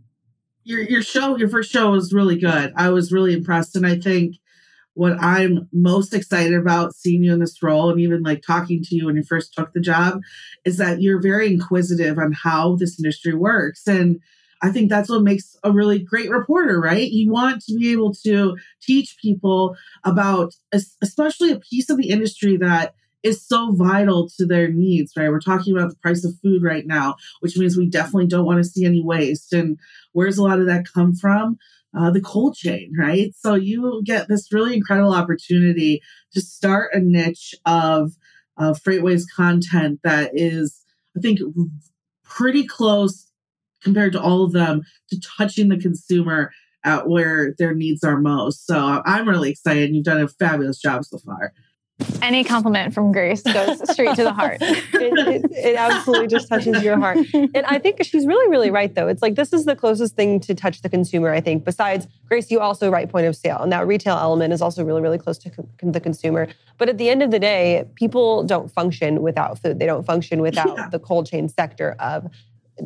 your 0.64 0.80
your 0.80 1.02
show, 1.02 1.36
your 1.36 1.48
first 1.48 1.70
show 1.70 1.90
was 1.92 2.12
really 2.12 2.38
good. 2.38 2.72
I 2.76 2.90
was 2.90 3.12
really 3.12 3.32
impressed, 3.32 3.76
and 3.76 3.86
I 3.86 3.98
think 3.98 4.36
what 4.94 5.16
I'm 5.20 5.68
most 5.72 6.12
excited 6.12 6.54
about 6.54 6.94
seeing 6.94 7.22
you 7.22 7.32
in 7.32 7.40
this 7.40 7.62
role 7.62 7.90
and 7.90 8.00
even 8.00 8.22
like 8.22 8.42
talking 8.46 8.82
to 8.82 8.94
you 8.94 9.06
when 9.06 9.16
you 9.16 9.22
first 9.22 9.54
took 9.54 9.72
the 9.72 9.80
job 9.80 10.20
is 10.64 10.76
that 10.76 11.00
you're 11.00 11.20
very 11.20 11.50
inquisitive 11.50 12.18
on 12.18 12.32
how 12.32 12.76
this 12.76 12.98
industry 12.98 13.34
works 13.34 13.86
and 13.86 14.20
I 14.62 14.70
think 14.70 14.88
that's 14.88 15.10
what 15.10 15.22
makes 15.22 15.56
a 15.64 15.72
really 15.72 15.98
great 15.98 16.30
reporter, 16.30 16.80
right? 16.80 17.10
You 17.10 17.30
want 17.30 17.62
to 17.64 17.74
be 17.74 17.90
able 17.90 18.14
to 18.24 18.56
teach 18.80 19.16
people 19.20 19.76
about, 20.04 20.54
especially 21.02 21.50
a 21.50 21.58
piece 21.58 21.90
of 21.90 21.96
the 21.96 22.10
industry 22.10 22.56
that 22.58 22.94
is 23.24 23.44
so 23.44 23.72
vital 23.72 24.28
to 24.36 24.46
their 24.46 24.68
needs, 24.68 25.12
right? 25.16 25.30
We're 25.30 25.40
talking 25.40 25.76
about 25.76 25.90
the 25.90 25.96
price 25.96 26.24
of 26.24 26.34
food 26.42 26.62
right 26.62 26.86
now, 26.86 27.16
which 27.40 27.56
means 27.56 27.76
we 27.76 27.88
definitely 27.88 28.26
don't 28.26 28.46
want 28.46 28.58
to 28.58 28.68
see 28.68 28.84
any 28.84 29.02
waste. 29.02 29.52
And 29.52 29.78
where's 30.12 30.38
a 30.38 30.42
lot 30.42 30.60
of 30.60 30.66
that 30.66 30.86
come 30.92 31.14
from? 31.14 31.58
Uh, 31.96 32.10
the 32.10 32.22
cold 32.22 32.54
chain, 32.56 32.90
right? 32.98 33.34
So 33.36 33.54
you 33.54 34.00
get 34.04 34.26
this 34.26 34.52
really 34.52 34.74
incredible 34.74 35.12
opportunity 35.12 36.00
to 36.32 36.40
start 36.40 36.94
a 36.94 37.00
niche 37.00 37.54
of 37.66 38.12
uh, 38.56 38.72
FreightWaves 38.72 39.24
content 39.34 40.00
that 40.02 40.30
is, 40.32 40.82
I 41.16 41.20
think, 41.20 41.40
pretty 42.24 42.66
close 42.66 43.31
compared 43.82 44.12
to 44.12 44.20
all 44.20 44.44
of 44.44 44.52
them 44.52 44.82
to 45.10 45.20
touching 45.20 45.68
the 45.68 45.78
consumer 45.78 46.50
at 46.84 47.08
where 47.08 47.54
their 47.58 47.74
needs 47.74 48.02
are 48.02 48.18
most. 48.18 48.66
So 48.66 49.02
I'm 49.04 49.28
really 49.28 49.50
excited. 49.50 49.94
You've 49.94 50.04
done 50.04 50.20
a 50.20 50.28
fabulous 50.28 50.78
job 50.78 51.04
so 51.04 51.18
far. 51.18 51.52
Any 52.20 52.42
compliment 52.42 52.94
from 52.94 53.12
Grace 53.12 53.42
goes 53.42 53.90
straight 53.92 54.16
to 54.16 54.24
the 54.24 54.32
heart. 54.32 54.58
it, 54.60 54.82
it, 54.94 55.50
it, 55.52 55.76
absolutely 55.76 56.26
just 56.26 56.48
touches 56.48 56.82
your 56.82 56.98
heart. 56.98 57.18
And 57.32 57.64
I 57.66 57.78
think 57.78 58.02
she's 58.02 58.26
really, 58.26 58.48
really 58.50 58.70
right, 58.70 58.92
though. 58.92 59.06
It's 59.06 59.22
like 59.22 59.36
this 59.36 59.52
is 59.52 59.66
the 59.66 59.76
closest 59.76 60.16
thing 60.16 60.40
to 60.40 60.54
touch 60.54 60.82
the 60.82 60.88
consumer, 60.88 61.30
I 61.32 61.40
think. 61.40 61.64
Besides, 61.64 62.08
Grace, 62.26 62.50
you 62.50 62.60
also 62.60 62.90
write 62.90 63.10
point 63.10 63.26
of 63.26 63.36
sale. 63.36 63.58
And 63.58 63.70
that 63.70 63.86
retail 63.86 64.16
element 64.16 64.52
is 64.52 64.60
also 64.60 64.84
really, 64.84 65.00
really 65.00 65.18
close 65.18 65.38
to 65.38 65.52
the 65.82 66.00
consumer. 66.00 66.48
But 66.78 66.88
at 66.88 66.98
the 66.98 67.08
end 67.08 67.22
of 67.22 67.30
the 67.30 67.38
day, 67.38 67.84
people 67.94 68.42
don't 68.44 68.70
function 68.72 69.22
without 69.22 69.58
food. 69.60 69.78
They 69.78 69.86
don't 69.86 70.04
function 70.04 70.40
without 70.40 70.76
yeah. 70.76 70.88
the 70.88 70.98
cold 70.98 71.26
chain 71.26 71.48
sector 71.48 71.94
of 72.00 72.28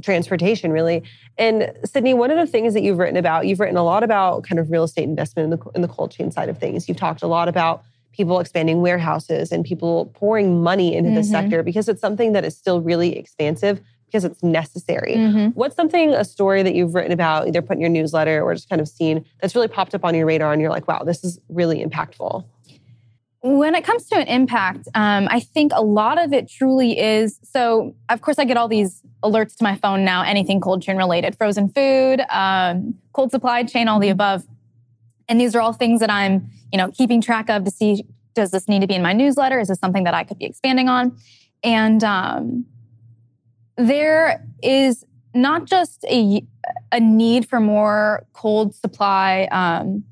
transportation 0.02 0.72
really 0.72 1.02
and 1.38 1.72
sydney 1.84 2.12
one 2.12 2.30
of 2.30 2.36
the 2.36 2.46
things 2.46 2.74
that 2.74 2.82
you've 2.82 2.98
written 2.98 3.16
about 3.16 3.46
you've 3.46 3.60
written 3.60 3.76
a 3.76 3.84
lot 3.84 4.02
about 4.02 4.42
kind 4.44 4.58
of 4.58 4.70
real 4.70 4.84
estate 4.84 5.04
investment 5.04 5.44
in 5.52 5.58
the, 5.58 5.70
in 5.74 5.82
the 5.82 5.88
cold 5.88 6.10
chain 6.10 6.30
side 6.30 6.48
of 6.48 6.58
things 6.58 6.88
you've 6.88 6.96
talked 6.96 7.22
a 7.22 7.26
lot 7.26 7.48
about 7.48 7.82
people 8.16 8.40
expanding 8.40 8.80
warehouses 8.80 9.52
and 9.52 9.64
people 9.64 10.06
pouring 10.14 10.62
money 10.62 10.94
into 10.94 11.10
mm-hmm. 11.10 11.18
the 11.18 11.24
sector 11.24 11.62
because 11.62 11.88
it's 11.88 12.00
something 12.00 12.32
that 12.32 12.44
is 12.44 12.56
still 12.56 12.80
really 12.80 13.16
expansive 13.16 13.80
because 14.06 14.24
it's 14.24 14.42
necessary. 14.42 15.14
Mm-hmm. 15.16 15.48
What's 15.48 15.76
something, 15.76 16.14
a 16.14 16.24
story 16.24 16.62
that 16.62 16.74
you've 16.74 16.94
written 16.94 17.12
about, 17.12 17.48
either 17.48 17.60
put 17.60 17.74
in 17.74 17.80
your 17.80 17.90
newsletter 17.90 18.40
or 18.42 18.54
just 18.54 18.68
kind 18.68 18.80
of 18.80 18.88
seen 18.88 19.24
that's 19.40 19.54
really 19.54 19.68
popped 19.68 19.94
up 19.94 20.04
on 20.04 20.14
your 20.14 20.26
radar 20.26 20.52
and 20.52 20.62
you're 20.62 20.70
like, 20.70 20.88
wow, 20.88 21.02
this 21.02 21.24
is 21.24 21.38
really 21.48 21.84
impactful? 21.84 22.44
When 23.48 23.76
it 23.76 23.84
comes 23.84 24.08
to 24.08 24.16
an 24.16 24.26
impact, 24.26 24.88
um, 24.96 25.28
I 25.30 25.38
think 25.38 25.70
a 25.72 25.80
lot 25.80 26.18
of 26.18 26.32
it 26.32 26.50
truly 26.50 26.98
is. 26.98 27.38
So, 27.44 27.94
of 28.08 28.20
course, 28.20 28.40
I 28.40 28.44
get 28.44 28.56
all 28.56 28.66
these 28.66 29.02
alerts 29.22 29.56
to 29.58 29.62
my 29.62 29.76
phone 29.76 30.04
now, 30.04 30.24
anything 30.24 30.60
cold 30.60 30.82
chain 30.82 30.96
related, 30.96 31.36
frozen 31.38 31.68
food, 31.68 32.22
um, 32.28 32.96
cold 33.12 33.30
supply 33.30 33.62
chain, 33.62 33.86
all 33.86 34.00
the 34.00 34.08
above. 34.08 34.44
And 35.28 35.40
these 35.40 35.54
are 35.54 35.60
all 35.60 35.72
things 35.72 36.00
that 36.00 36.10
I'm, 36.10 36.50
you 36.72 36.76
know, 36.76 36.90
keeping 36.90 37.20
track 37.20 37.48
of 37.48 37.62
to 37.62 37.70
see 37.70 38.04
does 38.34 38.50
this 38.50 38.68
need 38.68 38.80
to 38.80 38.88
be 38.88 38.94
in 38.94 39.02
my 39.02 39.12
newsletter? 39.12 39.60
Is 39.60 39.68
this 39.68 39.78
something 39.78 40.02
that 40.02 40.12
I 40.12 40.24
could 40.24 40.40
be 40.40 40.44
expanding 40.44 40.88
on? 40.88 41.16
And 41.62 42.02
um, 42.02 42.66
there 43.76 44.44
is 44.60 45.04
not 45.34 45.66
just 45.66 46.04
a, 46.10 46.44
a 46.90 46.98
need 46.98 47.48
for 47.48 47.60
more 47.60 48.26
cold 48.32 48.74
supply, 48.74 49.44
um, 49.52 50.02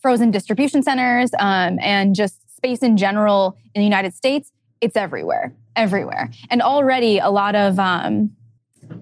frozen 0.00 0.30
distribution 0.30 0.82
centers, 0.82 1.30
um, 1.38 1.78
and 1.80 2.14
just 2.14 2.40
space 2.64 2.78
in 2.78 2.96
general 2.96 3.58
in 3.74 3.80
the 3.80 3.84
United 3.84 4.14
States. 4.14 4.50
It's 4.80 4.96
everywhere, 4.96 5.54
everywhere. 5.76 6.30
And 6.48 6.62
already 6.62 7.18
a 7.18 7.28
lot 7.28 7.54
of, 7.54 7.78
um, 7.78 8.30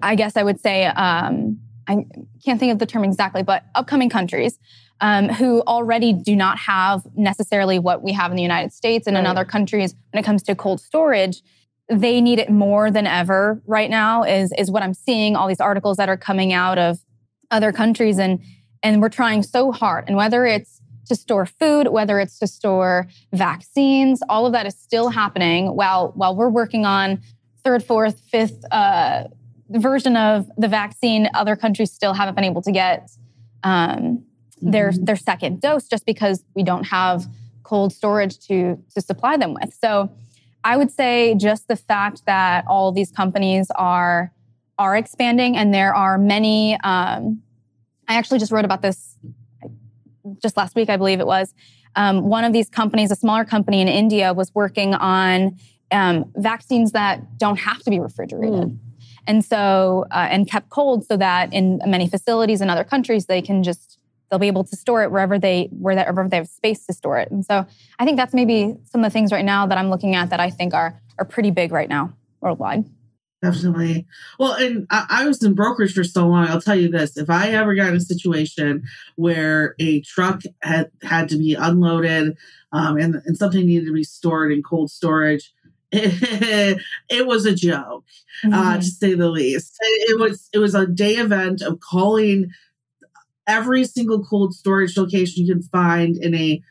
I 0.01 0.15
guess 0.15 0.35
I 0.35 0.43
would 0.43 0.59
say, 0.59 0.85
um, 0.85 1.59
I 1.87 2.05
can't 2.43 2.59
think 2.59 2.73
of 2.73 2.79
the 2.79 2.85
term 2.85 3.05
exactly, 3.05 3.41
but 3.41 3.63
upcoming 3.73 4.09
countries 4.09 4.59
um, 4.99 5.29
who 5.29 5.61
already 5.61 6.11
do 6.11 6.35
not 6.35 6.57
have 6.59 7.03
necessarily 7.15 7.79
what 7.79 8.03
we 8.03 8.11
have 8.11 8.31
in 8.31 8.37
the 8.37 8.43
United 8.43 8.73
States 8.73 9.07
and 9.07 9.15
right. 9.15 9.21
in 9.21 9.27
other 9.27 9.45
countries 9.45 9.95
when 10.11 10.21
it 10.21 10.25
comes 10.25 10.43
to 10.43 10.55
cold 10.55 10.81
storage. 10.81 11.41
They 11.89 12.19
need 12.21 12.39
it 12.39 12.49
more 12.49 12.91
than 12.91 13.07
ever 13.07 13.61
right 13.65 13.89
now. 13.89 14.23
Is 14.23 14.53
is 14.57 14.71
what 14.71 14.83
I'm 14.83 14.93
seeing. 14.93 15.35
All 15.35 15.49
these 15.49 15.59
articles 15.59 15.97
that 15.97 16.07
are 16.07 16.15
coming 16.15 16.53
out 16.53 16.77
of 16.77 16.99
other 17.51 17.73
countries, 17.73 18.17
and 18.17 18.39
and 18.81 19.01
we're 19.01 19.09
trying 19.09 19.43
so 19.43 19.73
hard. 19.73 20.05
And 20.07 20.15
whether 20.15 20.45
it's 20.45 20.79
to 21.07 21.15
store 21.15 21.45
food, 21.45 21.87
whether 21.87 22.19
it's 22.19 22.39
to 22.39 22.47
store 22.47 23.07
vaccines, 23.31 24.21
all 24.29 24.45
of 24.45 24.53
that 24.53 24.65
is 24.65 24.77
still 24.77 25.09
happening 25.09 25.75
while 25.75 26.11
while 26.15 26.35
we're 26.35 26.49
working 26.49 26.85
on 26.85 27.21
third, 27.63 27.83
fourth, 27.83 28.19
fifth 28.31 28.63
uh, 28.71 29.25
version 29.69 30.17
of 30.17 30.49
the 30.57 30.67
vaccine. 30.67 31.29
Other 31.33 31.55
countries 31.55 31.91
still 31.91 32.13
haven't 32.13 32.35
been 32.35 32.43
able 32.43 32.61
to 32.61 32.71
get 32.71 33.09
um, 33.63 34.23
their 34.61 34.91
mm-hmm. 34.91 35.05
their 35.05 35.15
second 35.15 35.61
dose 35.61 35.87
just 35.87 36.05
because 36.05 36.43
we 36.55 36.63
don't 36.63 36.85
have 36.85 37.25
cold 37.63 37.93
storage 37.93 38.39
to 38.47 38.77
to 38.93 39.01
supply 39.01 39.37
them 39.37 39.53
with. 39.53 39.73
So 39.73 40.11
I 40.63 40.77
would 40.77 40.91
say 40.91 41.35
just 41.35 41.67
the 41.67 41.75
fact 41.75 42.25
that 42.25 42.65
all 42.67 42.91
these 42.91 43.11
companies 43.11 43.69
are 43.75 44.31
are 44.79 44.95
expanding 44.95 45.55
and 45.55 45.73
there 45.73 45.93
are 45.93 46.17
many 46.17 46.77
um, 46.83 47.41
I 48.07 48.15
actually 48.15 48.39
just 48.39 48.51
wrote 48.51 48.65
about 48.65 48.81
this 48.81 49.17
just 50.41 50.57
last 50.57 50.75
week, 50.75 50.89
I 50.89 50.97
believe 50.97 51.19
it 51.19 51.27
was. 51.27 51.53
Um, 51.95 52.23
one 52.23 52.43
of 52.43 52.53
these 52.53 52.69
companies, 52.69 53.11
a 53.11 53.15
smaller 53.15 53.45
company 53.45 53.81
in 53.81 53.87
India, 53.87 54.33
was 54.33 54.53
working 54.55 54.93
on 54.95 55.57
um, 55.91 56.31
vaccines 56.35 56.91
that 56.91 57.37
don't 57.37 57.59
have 57.59 57.79
to 57.83 57.89
be 57.89 57.99
refrigerated. 57.99 58.69
Mm. 58.69 58.77
And 59.25 59.45
so, 59.45 60.05
uh, 60.11 60.27
and 60.29 60.49
kept 60.49 60.69
cold 60.69 61.05
so 61.05 61.15
that 61.17 61.53
in 61.53 61.79
many 61.85 62.07
facilities 62.09 62.61
in 62.61 62.69
other 62.69 62.83
countries, 62.83 63.27
they 63.27 63.41
can 63.41 63.63
just 63.63 63.99
they'll 64.29 64.39
be 64.39 64.47
able 64.47 64.63
to 64.63 64.75
store 64.75 65.03
it 65.03 65.11
wherever 65.11 65.37
they 65.37 65.69
wherever 65.71 66.27
they 66.27 66.37
have 66.37 66.47
space 66.47 66.85
to 66.87 66.93
store 66.93 67.19
it. 67.19 67.29
And 67.29 67.45
so 67.45 67.65
I 67.99 68.05
think 68.05 68.17
that's 68.17 68.33
maybe 68.33 68.75
some 68.83 69.01
of 69.01 69.05
the 69.05 69.13
things 69.13 69.31
right 69.31 69.45
now 69.45 69.67
that 69.67 69.77
I'm 69.77 69.89
looking 69.89 70.15
at 70.15 70.31
that 70.31 70.39
I 70.39 70.49
think 70.49 70.73
are 70.73 70.99
are 71.19 71.25
pretty 71.25 71.51
big 71.51 71.71
right 71.71 71.87
now 71.87 72.13
worldwide. 72.41 72.85
Definitely. 73.43 74.07
Well, 74.39 74.53
and 74.53 74.87
I, 74.89 75.05
I, 75.09 75.27
was 75.27 75.43
in 75.43 75.53
brokerage 75.53 75.93
for 75.93 76.05
so 76.05 76.25
long. 76.27 76.47
I'll 76.47 76.61
tell 76.61 76.77
you 76.77 76.87
this: 76.87 77.17
if 77.17 77.29
I 77.29 77.49
ever 77.49 77.75
got 77.75 77.89
in 77.89 77.97
a 77.97 77.99
situation 77.99 78.83
where 79.17 79.75
a 79.79 79.99
truck 79.99 80.43
had 80.61 80.91
had 81.01 81.27
to 81.27 81.37
be 81.37 81.53
unloaded 81.53 82.37
um, 82.71 82.97
and 82.97 83.15
and 83.25 83.37
something 83.37 83.65
needed 83.65 83.87
to 83.87 83.93
be 83.93 84.05
stored 84.05 84.53
in 84.53 84.63
cold 84.63 84.91
storage, 84.91 85.51
it, 85.91 86.81
it 87.09 87.27
was 87.27 87.45
a 87.45 87.53
joke, 87.53 88.05
uh, 88.45 88.47
mm-hmm. 88.47 88.53
uh, 88.53 88.77
to 88.77 88.85
say 88.85 89.13
the 89.13 89.29
least. 89.29 89.75
It, 89.81 90.11
it 90.11 90.19
was 90.21 90.47
it 90.53 90.59
was 90.59 90.73
a 90.73 90.87
day 90.87 91.15
event 91.15 91.61
of 91.61 91.81
calling 91.81 92.49
every 93.45 93.83
single 93.83 94.23
cold 94.23 94.53
storage 94.53 94.95
location 94.95 95.45
you 95.45 95.53
can 95.53 95.63
find 95.63 96.15
in 96.15 96.33
a 96.33 96.61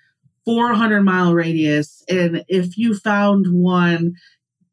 400 0.46 1.02
mile 1.02 1.34
radius. 1.34 2.02
And 2.08 2.46
if 2.48 2.78
you 2.78 2.94
found 2.94 3.46
one, 3.52 4.14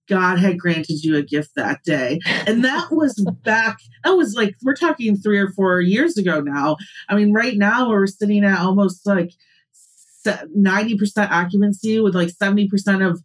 God 0.09 0.39
had 0.39 0.59
granted 0.59 1.03
you 1.03 1.15
a 1.15 1.21
gift 1.21 1.51
that 1.55 1.83
day. 1.83 2.19
And 2.25 2.63
that 2.65 2.87
was 2.91 3.15
back, 3.43 3.77
that 4.03 4.11
was 4.11 4.33
like, 4.33 4.55
we're 4.63 4.75
talking 4.75 5.15
three 5.15 5.39
or 5.39 5.51
four 5.51 5.79
years 5.79 6.17
ago 6.17 6.41
now. 6.41 6.77
I 7.07 7.15
mean, 7.15 7.31
right 7.31 7.55
now 7.55 7.89
we're 7.89 8.07
sitting 8.07 8.43
at 8.43 8.59
almost 8.59 9.05
like 9.05 9.31
90% 10.25 11.31
occupancy 11.31 11.99
with 11.99 12.15
like 12.15 12.29
70% 12.29 13.07
of 13.07 13.21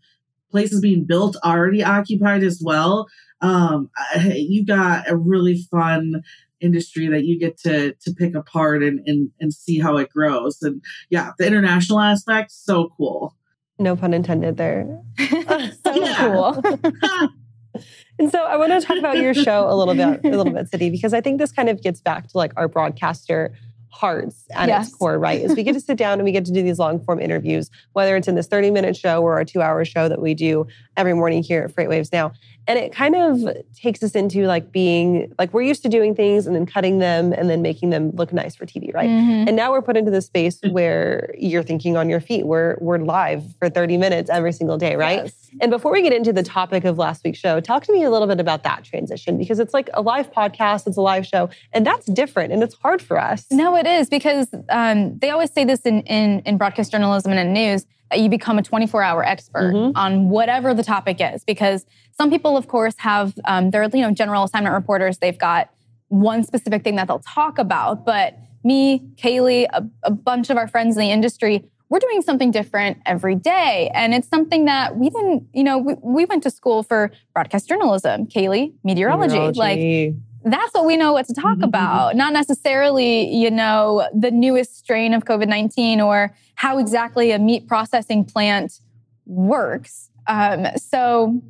places 0.50 0.80
being 0.80 1.04
built 1.04 1.36
already 1.44 1.82
occupied 1.82 2.44
as 2.44 2.60
well. 2.62 3.08
Um, 3.40 3.90
you 4.34 4.64
got 4.64 5.10
a 5.10 5.16
really 5.16 5.66
fun 5.70 6.22
industry 6.60 7.08
that 7.08 7.24
you 7.24 7.38
get 7.38 7.58
to 7.58 7.92
to 7.92 8.14
pick 8.14 8.34
apart 8.34 8.82
and 8.82 9.00
and, 9.06 9.30
and 9.40 9.52
see 9.52 9.78
how 9.78 9.98
it 9.98 10.08
grows. 10.08 10.62
And 10.62 10.82
yeah, 11.10 11.32
the 11.38 11.46
international 11.46 12.00
aspect, 12.00 12.52
so 12.52 12.90
cool. 12.96 13.34
No 13.78 13.97
pun 13.97 14.14
intended 14.14 14.57
there. 14.57 15.00
Uh, 15.47 15.69
so 15.85 16.14
cool. 16.16 16.62
and 18.19 18.31
so 18.31 18.43
I 18.45 18.57
want 18.57 18.73
to 18.73 18.81
talk 18.81 18.97
about 18.97 19.19
your 19.19 19.35
show 19.35 19.69
a 19.69 19.75
little 19.75 19.95
bit, 19.95 20.25
a 20.25 20.37
little 20.37 20.52
bit, 20.52 20.69
City, 20.69 20.88
because 20.88 21.12
I 21.12 21.21
think 21.21 21.38
this 21.38 21.52
kind 21.52 21.69
of 21.69 21.83
gets 21.83 22.00
back 22.00 22.28
to 22.28 22.38
like 22.38 22.52
our 22.57 22.66
broadcaster 22.66 23.54
hearts 23.94 24.44
at 24.50 24.68
yes. 24.68 24.88
its 24.88 24.96
core, 24.96 25.18
right? 25.18 25.40
Is 25.40 25.54
we 25.54 25.62
get 25.62 25.74
to 25.74 25.80
sit 25.80 25.96
down 25.96 26.14
and 26.14 26.24
we 26.24 26.32
get 26.32 26.44
to 26.46 26.52
do 26.52 26.64
these 26.64 26.80
long 26.80 26.98
form 26.98 27.20
interviews, 27.20 27.70
whether 27.92 28.16
it's 28.16 28.26
in 28.26 28.34
this 28.34 28.48
30 28.48 28.72
minute 28.72 28.96
show 28.96 29.22
or 29.22 29.38
a 29.38 29.44
two 29.44 29.62
hour 29.62 29.84
show 29.84 30.08
that 30.08 30.20
we 30.20 30.34
do 30.34 30.66
every 30.96 31.14
morning 31.14 31.44
here 31.44 31.62
at 31.62 31.72
Freight 31.72 31.88
Waves 31.88 32.12
Now. 32.12 32.32
And 32.66 32.78
it 32.78 32.92
kind 32.92 33.14
of 33.14 33.56
takes 33.76 34.02
us 34.02 34.12
into 34.12 34.46
like 34.46 34.72
being 34.72 35.32
like 35.38 35.52
we're 35.52 35.62
used 35.62 35.82
to 35.82 35.88
doing 35.88 36.14
things 36.14 36.46
and 36.46 36.56
then 36.56 36.64
cutting 36.64 36.98
them 36.98 37.32
and 37.32 37.50
then 37.50 37.60
making 37.60 37.90
them 37.90 38.10
look 38.12 38.32
nice 38.32 38.56
for 38.56 38.64
TV, 38.64 38.92
right? 38.94 39.08
Mm-hmm. 39.08 39.48
And 39.48 39.56
now 39.56 39.70
we're 39.70 39.82
put 39.82 39.96
into 39.98 40.10
the 40.10 40.22
space 40.22 40.60
where 40.70 41.34
you're 41.38 41.62
thinking 41.62 41.96
on 41.96 42.08
your 42.08 42.20
feet. 42.20 42.46
We're 42.46 42.76
we're 42.80 42.98
live 42.98 43.44
for 43.58 43.68
30 43.68 43.98
minutes 43.98 44.30
every 44.30 44.52
single 44.52 44.78
day, 44.78 44.96
right? 44.96 45.24
Yes. 45.24 45.34
And 45.60 45.70
before 45.70 45.92
we 45.92 46.02
get 46.02 46.12
into 46.12 46.32
the 46.32 46.42
topic 46.42 46.84
of 46.84 46.98
last 46.98 47.22
week's 47.22 47.38
show, 47.38 47.60
talk 47.60 47.84
to 47.84 47.92
me 47.92 48.02
a 48.02 48.10
little 48.10 48.26
bit 48.26 48.40
about 48.40 48.64
that 48.64 48.82
transition 48.82 49.36
because 49.36 49.58
it's 49.58 49.74
like 49.74 49.88
a 49.94 50.02
live 50.02 50.32
podcast, 50.32 50.86
it's 50.86 50.96
a 50.96 51.02
live 51.02 51.26
show, 51.26 51.50
and 51.72 51.86
that's 51.86 52.06
different 52.06 52.52
and 52.52 52.62
it's 52.62 52.74
hard 52.76 53.02
for 53.02 53.20
us. 53.20 53.46
No, 53.50 53.76
it 53.76 53.83
is 53.86 54.08
because 54.08 54.48
um, 54.68 55.18
they 55.18 55.30
always 55.30 55.52
say 55.52 55.64
this 55.64 55.80
in, 55.80 56.02
in, 56.02 56.40
in 56.40 56.56
broadcast 56.56 56.90
journalism 56.90 57.32
and 57.32 57.40
in 57.40 57.52
news 57.52 57.86
that 58.10 58.20
you 58.20 58.28
become 58.28 58.58
a 58.58 58.62
24 58.62 59.02
hour 59.02 59.24
expert 59.24 59.72
mm-hmm. 59.72 59.96
on 59.96 60.28
whatever 60.28 60.74
the 60.74 60.84
topic 60.84 61.18
is 61.20 61.44
because 61.44 61.84
some 62.12 62.30
people, 62.30 62.56
of 62.56 62.68
course, 62.68 62.94
have 62.98 63.34
um, 63.44 63.70
they're 63.70 63.84
you 63.84 64.02
know 64.02 64.12
general 64.12 64.44
assignment 64.44 64.74
reporters. 64.74 65.18
They've 65.18 65.38
got 65.38 65.70
one 66.08 66.44
specific 66.44 66.84
thing 66.84 66.96
that 66.96 67.08
they'll 67.08 67.18
talk 67.18 67.58
about. 67.58 68.04
But 68.04 68.38
me, 68.62 69.00
Kaylee, 69.16 69.66
a, 69.72 69.84
a 70.04 70.10
bunch 70.10 70.50
of 70.50 70.56
our 70.56 70.68
friends 70.68 70.96
in 70.96 71.00
the 71.00 71.10
industry, 71.10 71.64
we're 71.88 71.98
doing 71.98 72.22
something 72.22 72.50
different 72.50 72.98
every 73.04 73.34
day. 73.34 73.90
And 73.94 74.14
it's 74.14 74.28
something 74.28 74.64
that 74.64 74.96
we 74.96 75.10
didn't, 75.10 75.48
you 75.52 75.64
know, 75.64 75.78
we, 75.78 75.94
we 76.02 76.24
went 76.24 76.42
to 76.44 76.50
school 76.50 76.82
for 76.82 77.10
broadcast 77.34 77.68
journalism, 77.68 78.26
Kaylee, 78.26 78.72
meteorology. 78.84 79.34
meteorology. 79.34 79.58
Like 79.58 80.14
that's 80.44 80.74
what 80.74 80.84
we 80.84 80.96
know 80.96 81.12
what 81.12 81.26
to 81.26 81.34
talk 81.34 81.56
mm-hmm. 81.56 81.64
about, 81.64 82.16
not 82.16 82.32
necessarily, 82.32 83.34
you 83.34 83.50
know, 83.50 84.08
the 84.14 84.30
newest 84.30 84.76
strain 84.78 85.14
of 85.14 85.24
COVID 85.24 85.48
19 85.48 86.00
or 86.00 86.34
how 86.54 86.78
exactly 86.78 87.30
a 87.30 87.38
meat 87.38 87.66
processing 87.66 88.24
plant 88.24 88.80
works. 89.26 90.10
Um, 90.26 90.66
so 90.76 91.40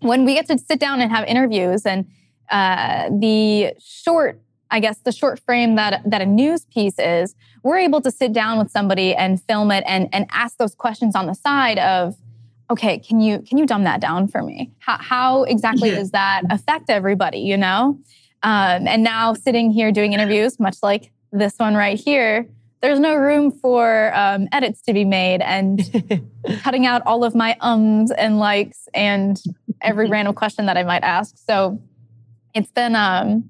when 0.00 0.24
we 0.24 0.34
get 0.34 0.46
to 0.48 0.58
sit 0.58 0.78
down 0.78 1.00
and 1.00 1.10
have 1.10 1.26
interviews 1.26 1.86
and 1.86 2.06
uh, 2.50 3.08
the 3.10 3.74
short 3.78 4.40
I 4.70 4.80
guess 4.80 4.98
the 4.98 5.12
short 5.12 5.38
frame 5.38 5.76
that 5.76 6.02
that 6.04 6.20
a 6.20 6.26
news 6.26 6.64
piece 6.64 6.98
is, 6.98 7.36
we're 7.62 7.78
able 7.78 8.00
to 8.00 8.10
sit 8.10 8.32
down 8.32 8.58
with 8.58 8.70
somebody 8.70 9.14
and 9.14 9.40
film 9.42 9.70
it 9.70 9.84
and 9.86 10.08
and 10.12 10.26
ask 10.30 10.56
those 10.56 10.74
questions 10.74 11.14
on 11.14 11.26
the 11.26 11.34
side 11.34 11.78
of 11.78 12.16
okay, 12.70 12.98
can 12.98 13.20
you 13.20 13.40
can 13.40 13.58
you 13.58 13.66
dumb 13.66 13.84
that 13.84 14.00
down 14.00 14.26
for 14.26 14.42
me? 14.42 14.72
How, 14.78 14.98
how 14.98 15.44
exactly 15.44 15.90
yeah. 15.90 15.96
does 15.96 16.10
that 16.10 16.42
affect 16.50 16.90
everybody? 16.90 17.38
You 17.38 17.56
know, 17.56 17.98
um, 18.44 18.86
and 18.86 19.02
now 19.02 19.32
sitting 19.32 19.70
here 19.70 19.90
doing 19.90 20.12
interviews, 20.12 20.60
much 20.60 20.76
like 20.82 21.10
this 21.32 21.54
one 21.56 21.74
right 21.74 21.98
here, 21.98 22.46
there's 22.82 23.00
no 23.00 23.14
room 23.14 23.50
for 23.50 24.14
um, 24.14 24.46
edits 24.52 24.82
to 24.82 24.92
be 24.92 25.06
made 25.06 25.40
and 25.40 25.80
cutting 26.62 26.84
out 26.84 27.00
all 27.06 27.24
of 27.24 27.34
my 27.34 27.56
ums 27.62 28.10
and 28.10 28.38
likes 28.38 28.86
and 28.92 29.42
every 29.80 30.08
random 30.08 30.34
question 30.34 30.66
that 30.66 30.76
I 30.76 30.82
might 30.82 31.02
ask. 31.02 31.36
So 31.38 31.80
it's 32.54 32.70
been 32.70 32.94
um, 32.94 33.48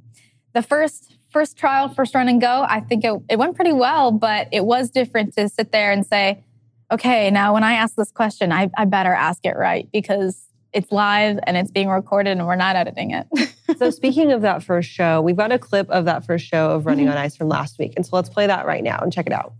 the 0.53 0.63
first 0.63 1.17
first 1.33 1.57
trial, 1.57 1.89
first 1.89 2.15
run 2.15 2.29
and 2.29 2.41
go. 2.41 2.65
I 2.69 2.79
think 2.79 3.05
it, 3.05 3.21
it 3.29 3.37
went 3.37 3.57
pretty 3.57 3.73
well, 3.73 4.13
but 4.13 4.47
it 4.53 4.65
was 4.65 4.89
different 4.91 5.35
to 5.35 5.49
sit 5.49 5.73
there 5.73 5.91
and 5.91 6.07
say, 6.07 6.45
okay, 6.93 7.33
now 7.33 7.55
when 7.55 7.65
I 7.65 7.73
ask 7.73 7.97
this 7.97 8.13
question, 8.13 8.53
I, 8.53 8.71
I 8.79 8.85
better 8.85 9.13
ask 9.13 9.45
it 9.45 9.57
right 9.57 9.89
because 9.93 10.47
it's 10.75 10.91
live 10.91 11.39
and 11.47 11.57
it's 11.57 11.71
being 11.71 11.89
recorded 11.89 12.33
and 12.33 12.47
we're 12.47 12.57
not 12.57 12.75
editing 12.77 13.13
it. 13.13 13.27
so 13.79 13.91
speaking 13.91 14.33
of 14.33 14.43
that 14.43 14.63
first 14.63 14.91
show, 14.91 15.23
we've 15.23 15.37
got 15.37 15.53
a 15.53 15.59
clip 15.59 15.89
of 15.89 16.05
that 16.05 16.27
first 16.27 16.45
show 16.45 16.73
of 16.73 16.85
Running 16.85 17.07
mm-hmm. 17.07 17.17
on 17.17 17.19
Ice 17.19 17.37
from 17.37 17.49
last 17.49 17.79
week. 17.79 17.93
And 17.97 18.05
so 18.05 18.17
let's 18.17 18.29
play 18.29 18.47
that 18.49 18.67
right 18.67 18.83
now 18.83 18.99
and 18.99 19.13
check 19.13 19.27
it 19.27 19.33
out. 19.33 19.55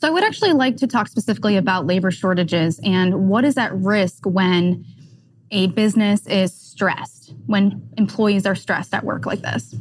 So 0.00 0.08
I 0.08 0.10
would 0.10 0.24
actually 0.24 0.52
like 0.52 0.78
to 0.78 0.86
talk 0.86 1.08
specifically 1.08 1.56
about 1.56 1.84
labor 1.84 2.10
shortages 2.10 2.80
and 2.82 3.28
what 3.28 3.44
is 3.44 3.58
at 3.58 3.74
risk 3.74 4.24
when 4.24 4.86
a 5.50 5.66
business 5.66 6.26
is 6.26 6.54
stressed, 6.54 7.34
when 7.46 7.86
employees 7.98 8.46
are 8.46 8.54
stressed 8.54 8.94
at 8.94 9.04
work 9.04 9.26
like 9.26 9.42
this. 9.42 9.74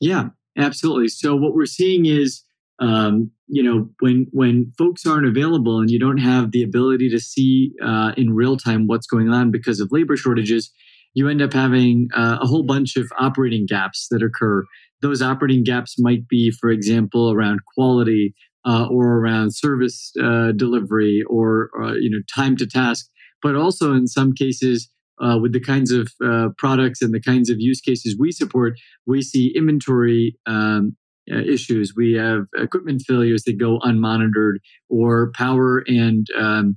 Yeah, 0.00 0.30
absolutely. 0.58 1.08
So 1.08 1.36
what 1.36 1.54
we're 1.54 1.66
seeing 1.66 2.04
is 2.04 2.42
um, 2.80 3.30
you 3.46 3.62
know 3.62 3.88
when 4.00 4.26
when 4.32 4.72
folks 4.78 5.06
aren't 5.06 5.26
available 5.26 5.78
and 5.78 5.90
you 5.90 5.98
don't 5.98 6.18
have 6.18 6.50
the 6.52 6.62
ability 6.62 7.10
to 7.10 7.20
see 7.20 7.72
uh, 7.84 8.12
in 8.16 8.34
real 8.34 8.56
time 8.56 8.86
what's 8.86 9.06
going 9.06 9.28
on 9.28 9.50
because 9.50 9.80
of 9.80 9.88
labor 9.92 10.16
shortages 10.16 10.72
you 11.14 11.28
end 11.28 11.40
up 11.40 11.52
having 11.52 12.08
uh, 12.14 12.38
a 12.40 12.46
whole 12.46 12.64
bunch 12.64 12.96
of 12.96 13.10
operating 13.18 13.66
gaps 13.66 14.08
that 14.10 14.20
occur. 14.20 14.64
Those 15.00 15.22
operating 15.22 15.62
gaps 15.62 15.96
might 15.98 16.26
be 16.28 16.50
for 16.50 16.70
example 16.70 17.32
around 17.32 17.60
quality 17.74 18.34
uh, 18.66 18.86
or 18.90 19.18
around 19.18 19.54
service 19.54 20.12
uh, 20.22 20.52
delivery 20.52 21.22
or 21.28 21.70
uh, 21.80 21.92
you 21.94 22.10
know 22.10 22.20
time 22.34 22.56
to 22.56 22.66
task 22.66 23.08
but 23.42 23.54
also 23.54 23.92
in 23.92 24.06
some 24.06 24.32
cases 24.32 24.88
uh, 25.22 25.38
with 25.40 25.52
the 25.52 25.60
kinds 25.60 25.92
of 25.92 26.08
products 26.56 27.00
and 27.00 27.14
the 27.14 27.20
kinds 27.20 27.48
of 27.48 27.60
use 27.60 27.80
cases 27.80 28.16
we 28.18 28.32
support, 28.32 28.72
we 29.06 29.22
see 29.22 29.52
inventory 29.54 30.36
um, 30.46 30.96
uh, 31.30 31.38
issues. 31.38 31.94
We 31.96 32.12
have 32.14 32.46
equipment 32.56 33.02
failures 33.06 33.44
that 33.44 33.58
go 33.58 33.78
unmonitored, 33.80 34.56
or 34.88 35.32
power 35.34 35.84
and 35.86 36.26
um, 36.38 36.76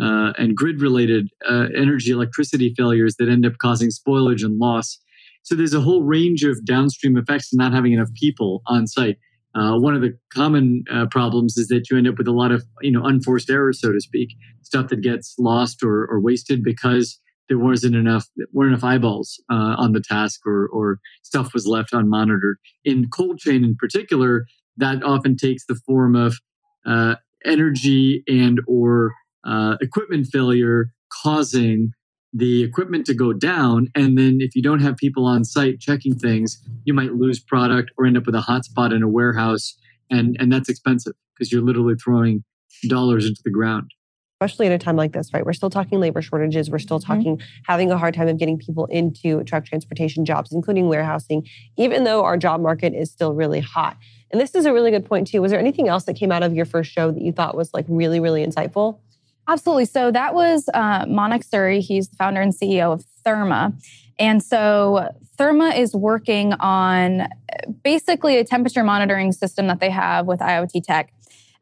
uh, 0.00 0.32
and 0.38 0.56
grid 0.56 0.80
related 0.80 1.28
uh, 1.48 1.68
energy 1.76 2.10
electricity 2.10 2.74
failures 2.76 3.16
that 3.18 3.28
end 3.28 3.46
up 3.46 3.54
causing 3.58 3.90
spoilage 3.90 4.44
and 4.44 4.58
loss. 4.58 4.98
So 5.42 5.54
there's 5.54 5.74
a 5.74 5.80
whole 5.80 6.02
range 6.02 6.42
of 6.42 6.64
downstream 6.64 7.16
effects 7.16 7.52
of 7.52 7.58
not 7.58 7.72
having 7.72 7.92
enough 7.92 8.12
people 8.14 8.62
on 8.66 8.86
site. 8.86 9.18
Uh, 9.54 9.78
one 9.78 9.94
of 9.94 10.00
the 10.00 10.18
common 10.32 10.82
uh, 10.90 11.06
problems 11.10 11.56
is 11.56 11.68
that 11.68 11.88
you 11.88 11.96
end 11.96 12.08
up 12.08 12.18
with 12.18 12.26
a 12.26 12.32
lot 12.32 12.50
of 12.50 12.64
you 12.80 12.90
know 12.90 13.04
unforced 13.04 13.50
errors, 13.50 13.80
so 13.80 13.92
to 13.92 14.00
speak, 14.00 14.30
stuff 14.62 14.88
that 14.88 15.00
gets 15.00 15.34
lost 15.38 15.82
or, 15.82 16.06
or 16.06 16.20
wasted 16.20 16.64
because 16.64 17.20
there 17.48 17.58
wasn't 17.58 17.94
enough 17.94 18.26
weren't 18.52 18.72
enough 18.72 18.84
eyeballs 18.84 19.42
uh, 19.50 19.76
on 19.78 19.92
the 19.92 20.00
task 20.00 20.40
or 20.46 20.68
or 20.68 20.98
stuff 21.22 21.52
was 21.52 21.66
left 21.66 21.92
unmonitored. 21.92 22.54
In 22.84 23.08
cold 23.08 23.38
chain, 23.38 23.64
in 23.64 23.76
particular, 23.76 24.46
that 24.76 25.02
often 25.02 25.36
takes 25.36 25.66
the 25.66 25.76
form 25.86 26.16
of 26.16 26.36
uh, 26.86 27.16
energy 27.44 28.22
and 28.26 28.60
or 28.66 29.12
uh, 29.46 29.76
equipment 29.80 30.26
failure 30.32 30.90
causing 31.22 31.92
the 32.32 32.64
equipment 32.64 33.06
to 33.06 33.14
go 33.14 33.32
down 33.32 33.86
and 33.94 34.18
then 34.18 34.38
if 34.40 34.56
you 34.56 34.62
don't 34.62 34.80
have 34.80 34.96
people 34.96 35.24
on 35.24 35.44
site 35.44 35.78
checking 35.78 36.18
things 36.18 36.60
you 36.84 36.92
might 36.92 37.14
lose 37.14 37.38
product 37.38 37.92
or 37.96 38.06
end 38.06 38.16
up 38.16 38.26
with 38.26 38.34
a 38.34 38.40
hotspot 38.40 38.92
in 38.92 39.04
a 39.04 39.08
warehouse 39.08 39.78
and 40.10 40.36
and 40.40 40.52
that's 40.52 40.68
expensive 40.68 41.12
because 41.32 41.52
you're 41.52 41.62
literally 41.62 41.94
throwing 41.94 42.42
dollars 42.88 43.24
into 43.24 43.40
the 43.44 43.52
ground 43.52 43.88
especially 44.44 44.66
at 44.66 44.72
a 44.72 44.78
time 44.78 44.96
like 44.96 45.12
this, 45.12 45.32
right? 45.32 45.44
We're 45.44 45.52
still 45.52 45.70
talking 45.70 46.00
labor 46.00 46.22
shortages. 46.22 46.70
We're 46.70 46.78
still 46.78 47.00
mm-hmm. 47.00 47.12
talking 47.12 47.36
mm-hmm. 47.38 47.62
having 47.64 47.90
a 47.90 47.98
hard 47.98 48.14
time 48.14 48.28
of 48.28 48.38
getting 48.38 48.58
people 48.58 48.86
into 48.86 49.42
truck 49.44 49.64
transportation 49.64 50.24
jobs, 50.24 50.52
including 50.52 50.88
warehousing, 50.88 51.48
even 51.76 52.04
though 52.04 52.24
our 52.24 52.36
job 52.36 52.60
market 52.60 52.94
is 52.94 53.10
still 53.10 53.34
really 53.34 53.60
hot. 53.60 53.96
And 54.30 54.40
this 54.40 54.54
is 54.54 54.66
a 54.66 54.72
really 54.72 54.90
good 54.90 55.06
point, 55.06 55.28
too. 55.28 55.40
Was 55.40 55.50
there 55.50 55.60
anything 55.60 55.88
else 55.88 56.04
that 56.04 56.14
came 56.14 56.32
out 56.32 56.42
of 56.42 56.54
your 56.54 56.66
first 56.66 56.90
show 56.90 57.10
that 57.10 57.22
you 57.22 57.32
thought 57.32 57.56
was 57.56 57.72
like 57.72 57.86
really, 57.88 58.20
really 58.20 58.44
insightful? 58.44 58.98
Absolutely. 59.46 59.84
So 59.84 60.10
that 60.10 60.34
was 60.34 60.68
uh, 60.74 61.06
Manik 61.06 61.44
Suri. 61.44 61.80
He's 61.80 62.08
the 62.08 62.16
founder 62.16 62.40
and 62.40 62.52
CEO 62.52 62.92
of 62.92 63.04
Therma. 63.24 63.74
And 64.18 64.42
so 64.42 65.08
Therma 65.38 65.78
is 65.78 65.94
working 65.94 66.52
on 66.54 67.28
basically 67.82 68.36
a 68.38 68.44
temperature 68.44 68.84
monitoring 68.84 69.32
system 69.32 69.66
that 69.68 69.80
they 69.80 69.90
have 69.90 70.26
with 70.26 70.40
IoT 70.40 70.82
tech 70.84 71.12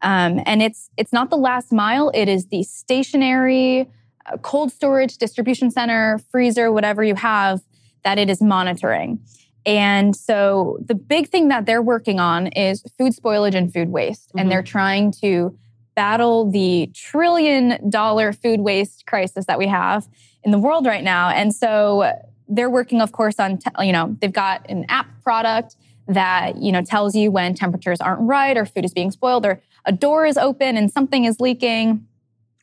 um, 0.02 0.40
and 0.46 0.62
it's 0.62 0.90
it's 0.96 1.12
not 1.12 1.30
the 1.30 1.36
last 1.36 1.72
mile; 1.72 2.10
it 2.14 2.28
is 2.28 2.46
the 2.46 2.62
stationary 2.64 3.88
uh, 4.26 4.36
cold 4.38 4.72
storage 4.72 5.16
distribution 5.18 5.70
center, 5.70 6.18
freezer, 6.30 6.70
whatever 6.70 7.02
you 7.02 7.14
have 7.14 7.60
that 8.04 8.18
it 8.18 8.28
is 8.28 8.42
monitoring. 8.42 9.20
And 9.64 10.16
so 10.16 10.78
the 10.84 10.94
big 10.94 11.28
thing 11.28 11.48
that 11.48 11.66
they're 11.66 11.82
working 11.82 12.18
on 12.18 12.48
is 12.48 12.82
food 12.98 13.12
spoilage 13.14 13.54
and 13.54 13.72
food 13.72 13.90
waste, 13.90 14.28
mm-hmm. 14.28 14.40
and 14.40 14.50
they're 14.50 14.62
trying 14.62 15.12
to 15.22 15.56
battle 15.94 16.50
the 16.50 16.90
trillion 16.94 17.90
dollar 17.90 18.32
food 18.32 18.60
waste 18.60 19.06
crisis 19.06 19.46
that 19.46 19.58
we 19.58 19.66
have 19.66 20.08
in 20.42 20.50
the 20.50 20.58
world 20.58 20.86
right 20.86 21.04
now. 21.04 21.28
And 21.28 21.54
so 21.54 22.12
they're 22.48 22.70
working, 22.70 23.00
of 23.00 23.12
course, 23.12 23.38
on, 23.38 23.58
you 23.80 23.92
know, 23.92 24.16
they've 24.20 24.32
got 24.32 24.68
an 24.68 24.84
app 24.88 25.06
product 25.22 25.76
that, 26.08 26.56
you 26.58 26.72
know, 26.72 26.82
tells 26.82 27.14
you 27.14 27.30
when 27.30 27.54
temperatures 27.54 28.00
aren't 28.00 28.22
right 28.22 28.56
or 28.56 28.66
food 28.66 28.84
is 28.84 28.92
being 28.92 29.10
spoiled 29.10 29.46
or 29.46 29.62
a 29.84 29.92
door 29.92 30.26
is 30.26 30.36
open 30.36 30.76
and 30.76 30.90
something 30.90 31.24
is 31.24 31.40
leaking, 31.40 32.06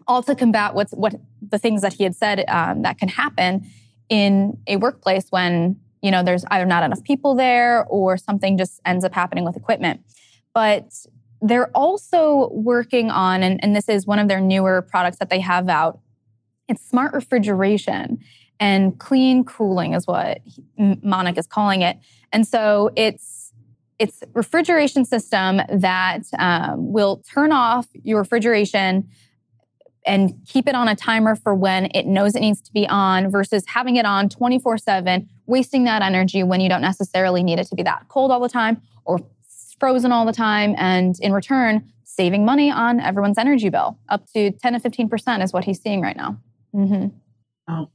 all 0.07 0.23
to 0.23 0.35
combat 0.35 0.73
what's 0.73 0.91
what 0.93 1.15
the 1.41 1.59
things 1.59 1.81
that 1.81 1.93
he 1.93 2.03
had 2.03 2.15
said 2.15 2.43
um, 2.47 2.81
that 2.81 2.97
can 2.97 3.09
happen 3.09 3.69
in 4.09 4.57
a 4.67 4.77
workplace 4.77 5.27
when 5.29 5.79
you 6.01 6.09
know 6.09 6.23
there's 6.23 6.45
either 6.51 6.65
not 6.65 6.83
enough 6.83 7.03
people 7.03 7.35
there 7.35 7.85
or 7.85 8.17
something 8.17 8.57
just 8.57 8.81
ends 8.85 9.05
up 9.05 9.13
happening 9.13 9.45
with 9.45 9.55
equipment. 9.55 10.01
But 10.53 10.93
they're 11.41 11.69
also 11.69 12.49
working 12.51 13.11
on, 13.11 13.43
and, 13.43 13.63
and 13.63 13.75
this 13.75 13.87
is 13.87 14.05
one 14.05 14.19
of 14.19 14.27
their 14.27 14.41
newer 14.41 14.81
products 14.81 15.17
that 15.19 15.29
they 15.29 15.39
have 15.39 15.69
out. 15.69 15.99
It's 16.67 16.85
smart 16.85 17.13
refrigeration 17.13 18.19
and 18.59 18.99
clean 18.99 19.45
cooling 19.45 19.93
is 19.93 20.05
what 20.05 20.39
Manik 20.77 21.37
is 21.37 21.47
calling 21.47 21.81
it. 21.81 21.97
And 22.33 22.47
so 22.47 22.91
it's 22.95 23.38
it's 23.99 24.23
refrigeration 24.33 25.05
system 25.05 25.61
that 25.69 26.23
um, 26.37 26.91
will 26.91 27.21
turn 27.31 27.51
off 27.51 27.87
your 27.93 28.19
refrigeration 28.19 29.09
and 30.05 30.33
keep 30.47 30.67
it 30.67 30.75
on 30.75 30.87
a 30.87 30.95
timer 30.95 31.35
for 31.35 31.53
when 31.53 31.91
it 31.93 32.07
knows 32.07 32.33
it 32.33 32.39
needs 32.39 32.61
to 32.61 32.71
be 32.71 32.87
on 32.87 33.29
versus 33.29 33.63
having 33.67 33.97
it 33.97 34.05
on 34.05 34.29
24 34.29 34.77
7, 34.77 35.29
wasting 35.45 35.83
that 35.83 36.01
energy 36.01 36.41
when 36.41 36.61
you 36.61 36.69
don't 36.69 36.81
necessarily 36.81 37.43
need 37.43 37.59
it 37.59 37.67
to 37.67 37.75
be 37.75 37.83
that 37.83 38.07
cold 38.07 38.31
all 38.31 38.39
the 38.39 38.49
time 38.49 38.81
or 39.05 39.19
frozen 39.79 40.11
all 40.11 40.25
the 40.25 40.33
time. 40.33 40.73
And 40.77 41.15
in 41.19 41.33
return, 41.33 41.91
saving 42.03 42.45
money 42.45 42.71
on 42.71 42.99
everyone's 42.99 43.37
energy 43.37 43.69
bill. 43.69 43.99
Up 44.07 44.25
to 44.33 44.51
10 44.51 44.73
to 44.73 44.79
15% 44.79 45.43
is 45.43 45.53
what 45.53 45.65
he's 45.65 45.81
seeing 45.81 46.01
right 46.01 46.17
now. 46.17 46.37
Mm-hmm. 46.73 47.07
Oh. 47.67 47.89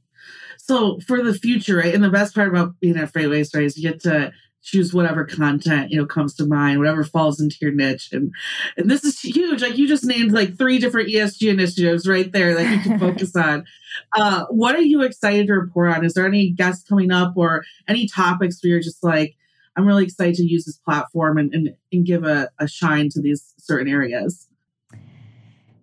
So 0.57 0.99
for 1.01 1.21
the 1.21 1.33
future, 1.33 1.77
right? 1.77 1.93
And 1.93 2.03
the 2.03 2.09
best 2.09 2.33
part 2.33 2.47
about 2.47 2.79
being 2.79 2.97
at 2.97 3.11
Freightwaves, 3.11 3.53
right, 3.55 3.65
is 3.65 3.77
you 3.77 3.89
get 3.89 4.01
to 4.01 4.31
choose 4.65 4.93
whatever 4.93 5.23
content 5.23 5.91
you 5.91 5.97
know 5.97 6.05
comes 6.05 6.33
to 6.33 6.45
mind 6.45 6.79
whatever 6.79 7.03
falls 7.03 7.39
into 7.39 7.55
your 7.61 7.71
niche. 7.71 8.09
And 8.11 8.33
and 8.77 8.89
this 8.89 9.03
is 9.03 9.19
huge. 9.19 9.61
Like 9.61 9.77
you 9.77 9.87
just 9.87 10.05
named 10.05 10.31
like 10.31 10.57
three 10.57 10.79
different 10.79 11.09
esg 11.09 11.41
initiatives 11.47 12.07
right 12.07 12.31
there 12.31 12.53
that 12.55 12.71
you 12.71 12.79
can 12.81 12.99
focus 12.99 13.35
on. 13.35 13.65
Uh, 14.13 14.45
what 14.49 14.75
are 14.75 14.81
you 14.81 15.01
excited 15.03 15.47
to 15.47 15.53
report 15.53 15.95
on? 15.95 16.03
Is 16.03 16.13
there 16.13 16.25
any 16.25 16.51
guests 16.51 16.87
coming 16.87 17.11
up 17.11 17.33
or 17.35 17.63
any 17.87 18.07
topics 18.07 18.61
where 18.61 18.71
you're 18.71 18.81
just 18.81 19.03
like 19.03 19.35
i'm 19.77 19.85
really 19.85 20.05
excited 20.05 20.35
to 20.35 20.43
use 20.43 20.65
this 20.65 20.77
platform 20.77 21.37
and 21.37 21.53
and, 21.53 21.75
and 21.91 22.05
give 22.05 22.23
a, 22.23 22.49
a 22.59 22.67
shine 22.67 23.09
to 23.09 23.21
these 23.21 23.53
certain 23.57 23.89
areas 23.89 24.47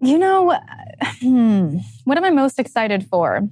you 0.01 0.19
know 0.19 0.59
hmm, 1.21 1.77
what 2.05 2.19
am 2.19 2.25
i 2.25 2.31
most 2.31 2.59
excited 2.59 3.07
for? 3.09 3.49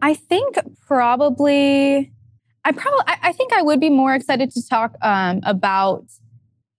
I 0.00 0.14
think 0.14 0.56
probably 0.86 2.13
I 2.64 2.72
probably, 2.72 3.02
I, 3.06 3.18
I, 3.22 3.32
think 3.32 3.52
I 3.52 3.62
would 3.62 3.78
be 3.78 3.90
more 3.90 4.14
excited 4.14 4.50
to 4.52 4.66
talk 4.66 4.94
um, 5.02 5.40
about 5.44 6.06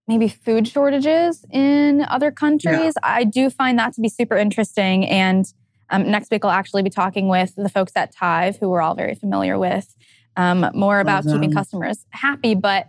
maybe 0.08 0.28
food 0.28 0.68
shortages 0.68 1.46
in 1.52 2.02
other 2.08 2.32
countries. 2.32 2.94
Yeah. 2.96 3.02
I 3.04 3.24
do 3.24 3.50
find 3.50 3.78
that 3.80 3.94
to 3.94 4.02
be 4.02 4.10
super 4.10 4.36
interesting. 4.36 5.06
And 5.06 5.46
um, 5.90 6.10
next 6.10 6.32
week, 6.32 6.44
I'll 6.44 6.52
actually 6.52 6.84
be 6.84 6.90
talking 6.90 7.28
with 7.28 7.54
the 7.56 7.70
folks 7.70 7.92
at 7.96 8.14
Tive, 8.16 8.58
who 8.58 8.70
we're 8.70 8.82
all 8.82 8.96
very 8.96 9.16
familiar 9.16 9.58
with, 9.58 9.96
um, 10.36 10.70
more 10.74 11.00
about 11.00 11.26
keeping 11.26 11.54
customers 11.54 12.06
happy. 12.12 12.56
But 12.56 12.88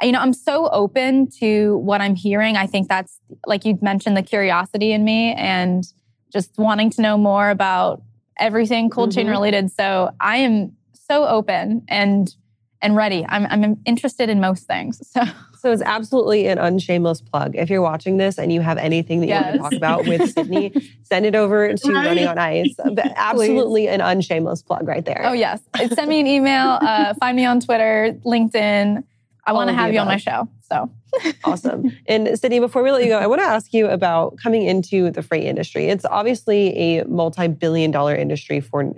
you 0.00 0.10
know, 0.10 0.18
I'm 0.18 0.32
so 0.32 0.68
open 0.70 1.28
to 1.38 1.76
what 1.78 2.00
I'm 2.00 2.16
hearing. 2.16 2.56
I 2.56 2.66
think 2.66 2.88
that's 2.88 3.20
like 3.46 3.64
you 3.64 3.78
mentioned, 3.80 4.16
the 4.16 4.22
curiosity 4.22 4.92
in 4.92 5.04
me, 5.04 5.32
and 5.34 5.84
just 6.32 6.58
wanting 6.58 6.90
to 6.90 7.02
know 7.02 7.16
more 7.16 7.50
about 7.50 8.02
everything 8.38 8.90
cold 8.90 9.10
mm-hmm. 9.10 9.20
chain 9.20 9.28
related. 9.28 9.70
So 9.70 10.10
I 10.20 10.38
am 10.38 10.76
so 11.12 11.26
open 11.26 11.84
and 11.88 12.34
and 12.80 12.96
ready. 12.96 13.24
I'm 13.28 13.46
I'm 13.46 13.80
interested 13.84 14.28
in 14.28 14.40
most 14.40 14.66
things. 14.66 15.02
So 15.10 15.22
so 15.60 15.70
it's 15.70 15.82
absolutely 15.82 16.48
an 16.48 16.58
unshameless 16.58 17.20
plug. 17.20 17.54
If 17.54 17.70
you're 17.70 17.82
watching 17.82 18.16
this 18.16 18.38
and 18.38 18.52
you 18.52 18.60
have 18.62 18.78
anything 18.78 19.20
that 19.20 19.28
you 19.28 19.34
want 19.34 19.52
to 19.52 19.58
talk 19.58 19.72
about 19.74 20.06
with 20.06 20.32
Sydney, 20.32 20.72
send 21.04 21.24
it 21.24 21.36
over 21.36 21.72
to 21.72 21.92
right. 21.92 22.06
Running 22.06 22.26
on 22.26 22.38
Ice. 22.38 22.74
Absolutely 23.16 23.86
an 23.88 24.00
unshameless 24.00 24.62
plug 24.62 24.88
right 24.88 25.04
there. 25.04 25.22
Oh 25.24 25.32
yes, 25.32 25.60
send 25.94 26.08
me 26.08 26.18
an 26.20 26.26
email. 26.26 26.78
Uh, 26.80 27.14
find 27.14 27.36
me 27.36 27.44
on 27.44 27.60
Twitter, 27.60 28.18
LinkedIn. 28.24 29.04
I 29.44 29.52
want 29.52 29.68
to 29.68 29.74
have 29.74 29.92
you 29.92 30.00
on 30.00 30.06
my 30.06 30.16
show. 30.16 30.48
So 30.72 30.90
awesome. 31.44 31.94
And 32.06 32.38
Sydney, 32.38 32.58
before 32.58 32.82
we 32.82 32.90
let 32.90 33.02
you 33.02 33.08
go, 33.08 33.18
I 33.18 33.26
want 33.26 33.42
to 33.42 33.46
ask 33.46 33.74
you 33.74 33.86
about 33.86 34.38
coming 34.42 34.62
into 34.62 35.10
the 35.10 35.22
freight 35.22 35.44
industry. 35.44 35.88
It's 35.88 36.06
obviously 36.06 36.74
a 36.74 37.04
multi-billion 37.04 37.90
dollar 37.90 38.16
industry 38.16 38.60
for, 38.60 38.90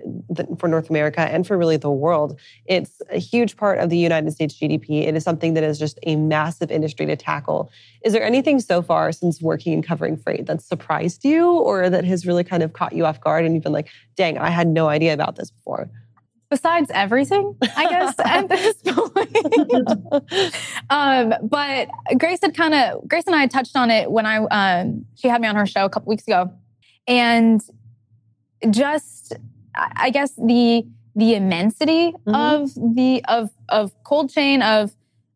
for 0.58 0.68
North 0.68 0.90
America 0.90 1.22
and 1.22 1.44
for 1.44 1.58
really 1.58 1.76
the 1.76 1.90
world. 1.90 2.38
It's 2.66 3.02
a 3.10 3.18
huge 3.18 3.56
part 3.56 3.80
of 3.80 3.90
the 3.90 3.98
United 3.98 4.30
States 4.32 4.54
GDP. 4.56 5.08
It 5.08 5.16
is 5.16 5.24
something 5.24 5.54
that 5.54 5.64
is 5.64 5.76
just 5.76 5.98
a 6.04 6.14
massive 6.14 6.70
industry 6.70 7.06
to 7.06 7.16
tackle. 7.16 7.72
Is 8.04 8.12
there 8.12 8.22
anything 8.22 8.60
so 8.60 8.80
far 8.80 9.10
since 9.10 9.42
working 9.42 9.72
and 9.72 9.84
covering 9.84 10.16
freight 10.16 10.46
that 10.46 10.62
surprised 10.62 11.24
you 11.24 11.50
or 11.50 11.90
that 11.90 12.04
has 12.04 12.24
really 12.24 12.44
kind 12.44 12.62
of 12.62 12.74
caught 12.74 12.92
you 12.92 13.04
off 13.04 13.20
guard 13.20 13.44
and 13.44 13.54
you've 13.54 13.64
been 13.64 13.72
like, 13.72 13.88
dang, 14.14 14.38
I 14.38 14.50
had 14.50 14.68
no 14.68 14.86
idea 14.86 15.12
about 15.12 15.34
this 15.34 15.50
before? 15.50 15.90
Besides 16.54 16.88
everything, 16.94 17.56
I 17.76 17.90
guess, 17.90 18.14
at 18.24 18.48
this 18.48 18.76
point. 18.86 20.54
um, 20.88 21.34
but 21.42 21.88
Grace 22.16 22.38
had 22.42 22.56
kind 22.56 22.74
of, 22.74 23.08
Grace 23.08 23.24
and 23.26 23.34
I 23.34 23.48
touched 23.48 23.74
on 23.74 23.90
it 23.90 24.08
when 24.08 24.24
I, 24.24 24.36
um, 24.36 25.04
she 25.16 25.26
had 25.26 25.40
me 25.40 25.48
on 25.48 25.56
her 25.56 25.66
show 25.66 25.84
a 25.84 25.90
couple 25.90 26.10
weeks 26.10 26.28
ago. 26.28 26.52
And 27.08 27.60
just, 28.70 29.32
I 29.74 30.10
guess 30.10 30.30
the, 30.36 30.86
the 31.16 31.34
immensity 31.34 32.12
mm-hmm. 32.12 32.34
of 32.34 32.72
the, 32.94 33.24
of, 33.26 33.50
of 33.68 33.90
cold 34.04 34.30
chain 34.30 34.62
of, 34.62 34.94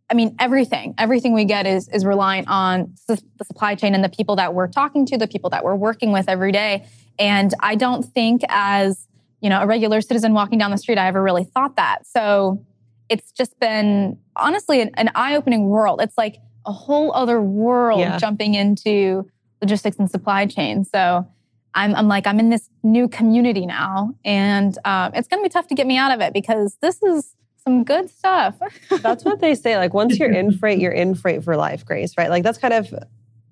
I 0.09 0.15
mean, 0.15 0.37
everything, 0.39 0.95
everything 0.99 1.35
we 1.35 1.47
get 1.47 1.67
is, 1.67 1.89
is 1.89 2.05
reliant 2.05 2.47
on 2.49 2.95
the 3.09 3.21
supply 3.43 3.75
chain 3.75 3.97
and 3.97 4.05
the 4.05 4.09
people 4.09 4.37
that 4.37 4.55
we're 4.55 4.69
talking 4.69 5.05
to, 5.07 5.19
the 5.19 5.27
people 5.27 5.51
that 5.51 5.65
we're 5.65 5.75
working 5.75 6.13
with 6.13 6.29
every 6.29 6.53
day. 6.53 6.87
And 7.19 7.53
I 7.59 7.75
don't 7.75 8.05
think 8.05 8.43
as, 8.49 9.09
you 9.41 9.49
know, 9.49 9.61
a 9.61 9.67
regular 9.67 10.01
citizen 10.01 10.35
walking 10.35 10.59
down 10.59 10.71
the 10.71 10.79
street, 10.79 10.99
I 10.99 11.07
ever 11.07 11.23
really 11.23 11.45
thought 11.45 11.77
that. 11.77 12.07
So 12.07 12.65
it's 13.09 13.33
just 13.33 13.59
been 13.61 14.19
honestly 14.37 14.81
an, 14.81 14.91
an 14.95 15.11
eye 15.15 15.37
opening 15.37 15.69
world. 15.69 16.01
It's 16.03 16.19
like 16.19 16.37
a 16.67 16.73
whole 16.73 17.13
other 17.13 17.41
world 17.41 18.01
yeah. 18.01 18.19
jumping 18.19 18.55
into 18.55 19.29
logistics 19.61 19.99
and 19.99 20.11
supply 20.11 20.47
chain. 20.47 20.85
So 20.85 21.27
I'm, 21.75 21.95
I'm 21.95 22.09
like, 22.09 22.27
I'm 22.27 22.41
in 22.41 22.51
this 22.51 22.69
new 22.83 23.09
community 23.09 23.67
now, 23.67 24.15
and 24.25 24.77
um, 24.85 25.13
it's 25.15 25.29
going 25.29 25.43
to 25.43 25.49
be 25.49 25.53
tough 25.53 25.69
to 25.69 25.75
get 25.75 25.87
me 25.87 25.97
out 25.97 26.13
of 26.13 26.21
it 26.21 26.33
because 26.33 26.77
this 26.81 27.03
is 27.03 27.35
some 27.63 27.85
good 27.85 28.11
stuff. 28.11 28.57
that's 29.03 29.25
what 29.25 29.41
they 29.41 29.55
say. 29.55 29.77
Like 29.77 29.95
once 29.95 30.19
you're 30.19 30.33
in 30.33 30.57
freight, 30.57 30.79
you're 30.79 30.93
in 30.93 31.15
freight 31.15 31.45
for 31.45 31.57
life, 31.57 31.85
Grace. 31.85 32.15
Right? 32.17 32.31
Like 32.31 32.43
that's 32.43 32.59
kind 32.59 32.75
of 32.75 32.93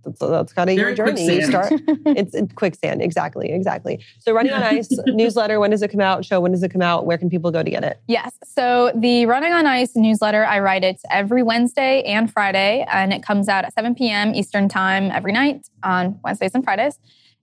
that's, 0.06 0.20
that's 0.20 0.52
kind 0.52 0.70
of 0.70 0.76
your 0.76 0.94
journey. 0.94 1.24
You 1.26 1.46
start 1.46 1.72
it's, 2.06 2.34
it's 2.34 2.52
quicksand. 2.54 3.02
Exactly, 3.02 3.50
exactly. 3.50 4.04
So 4.20 4.32
running 4.32 4.52
on 4.52 4.62
ice 4.62 4.88
newsletter. 5.06 5.58
When 5.60 5.70
does 5.70 5.82
it 5.82 5.90
come 5.90 6.00
out? 6.00 6.24
Show 6.24 6.40
when 6.40 6.52
does 6.52 6.62
it 6.62 6.70
come 6.70 6.82
out? 6.82 7.06
Where 7.06 7.18
can 7.18 7.28
people 7.28 7.50
go 7.50 7.62
to 7.62 7.70
get 7.70 7.84
it? 7.84 8.00
Yes. 8.06 8.32
So 8.44 8.92
the 8.94 9.26
running 9.26 9.52
on 9.52 9.66
ice 9.66 9.96
newsletter, 9.96 10.44
I 10.44 10.60
write 10.60 10.84
it 10.84 11.00
every 11.10 11.42
Wednesday 11.42 12.02
and 12.04 12.32
Friday, 12.32 12.86
and 12.90 13.12
it 13.12 13.22
comes 13.22 13.48
out 13.48 13.64
at 13.64 13.74
7 13.74 13.94
p.m. 13.94 14.34
Eastern 14.34 14.68
time 14.68 15.10
every 15.10 15.32
night 15.32 15.68
on 15.82 16.20
Wednesdays 16.22 16.54
and 16.54 16.64
Fridays. 16.64 16.98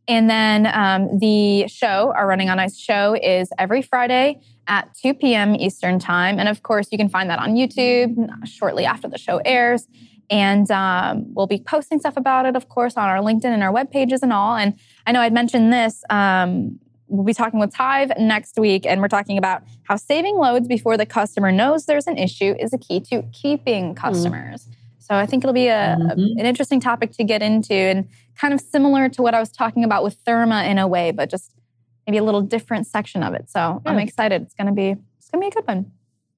And 0.08 0.30
then 0.30 0.68
um, 0.68 1.20
the 1.20 1.68
show, 1.68 2.14
our 2.16 2.28
Running 2.28 2.50
on 2.50 2.60
Ice 2.60 2.78
show, 2.78 3.16
is 3.22 3.50
every 3.58 3.82
Friday 3.82 4.42
at 4.68 4.94
2 5.02 5.14
p.m. 5.14 5.56
Eastern 5.56 6.00
Time. 6.00 6.40
And 6.40 6.50
of 6.50 6.64
course, 6.64 6.88
you 6.92 6.98
can 6.98 7.10
find 7.10 7.30
that 7.30 7.40
on 7.40 7.56
YouTube 7.56 8.46
shortly 8.46 8.86
after 8.86 9.08
the 9.08 9.18
show 9.18 9.38
airs. 9.46 9.88
And 10.30 10.70
um, 10.72 11.26
we'll 11.34 11.48
be 11.48 11.60
posting 11.60 12.00
stuff 12.00 12.18
about 12.18 12.46
it, 12.46 12.56
of 12.56 12.70
course, 12.70 12.96
on 12.96 13.10
our 13.10 13.20
LinkedIn 13.20 13.46
and 13.46 13.62
our 13.62 13.72
web 13.72 13.92
pages 13.92 14.24
and 14.24 14.34
all. 14.34 14.56
And 14.56 14.74
I 15.06 15.12
know 15.12 15.22
I'd 15.22 15.34
mentioned 15.34 15.72
this. 15.72 16.04
Um, 16.10 16.80
we'll 17.08 17.26
be 17.26 17.34
talking 17.34 17.60
with 17.60 17.76
Tive 17.76 18.12
next 18.18 18.58
week, 18.58 18.86
and 18.86 19.02
we're 19.02 19.08
talking 19.08 19.38
about 19.38 19.64
how 19.84 19.96
saving 19.96 20.38
loads 20.38 20.68
before 20.68 20.98
the 20.98 21.06
customer 21.06 21.52
knows 21.52 21.86
there's 21.86 22.08
an 22.08 22.18
issue 22.18 22.56
is 22.60 22.74
a 22.74 22.78
key 22.78 23.00
to 23.02 23.24
keeping 23.32 23.90
hmm. 23.90 23.94
customers. 23.94 24.66
Mm. 24.66 24.76
So 25.00 25.16
I 25.16 25.26
think 25.26 25.44
it'll 25.44 25.54
be 25.54 25.68
a, 25.68 25.98
mm-hmm. 26.00 26.40
an 26.40 26.46
interesting 26.46 26.80
topic 26.80 27.12
to 27.14 27.24
get 27.26 27.42
into, 27.42 27.74
and 27.74 28.08
kind 28.40 28.54
of 28.54 28.62
similar 28.62 29.10
to 29.10 29.22
what 29.22 29.34
I 29.34 29.40
was 29.40 29.52
talking 29.52 29.84
about 29.84 30.04
with 30.04 30.24
Therma 30.24 30.68
in 30.68 30.80
a 30.80 30.88
way, 30.88 31.12
but 31.12 31.30
just 31.30 31.52
maybe 32.08 32.18
a 32.18 32.24
little 32.24 32.42
different 32.42 32.88
section 32.88 33.22
of 33.22 33.34
it. 33.34 33.50
So 33.50 33.82
yeah. 33.86 33.92
I'm 33.92 34.00
excited. 34.00 34.42
It's 34.44 34.54
gonna 34.54 34.74
be 34.74 34.96
it's 35.18 35.30
gonna 35.30 35.42
be 35.42 35.48
a 35.48 35.52
good 35.52 35.68
one. 35.68 35.92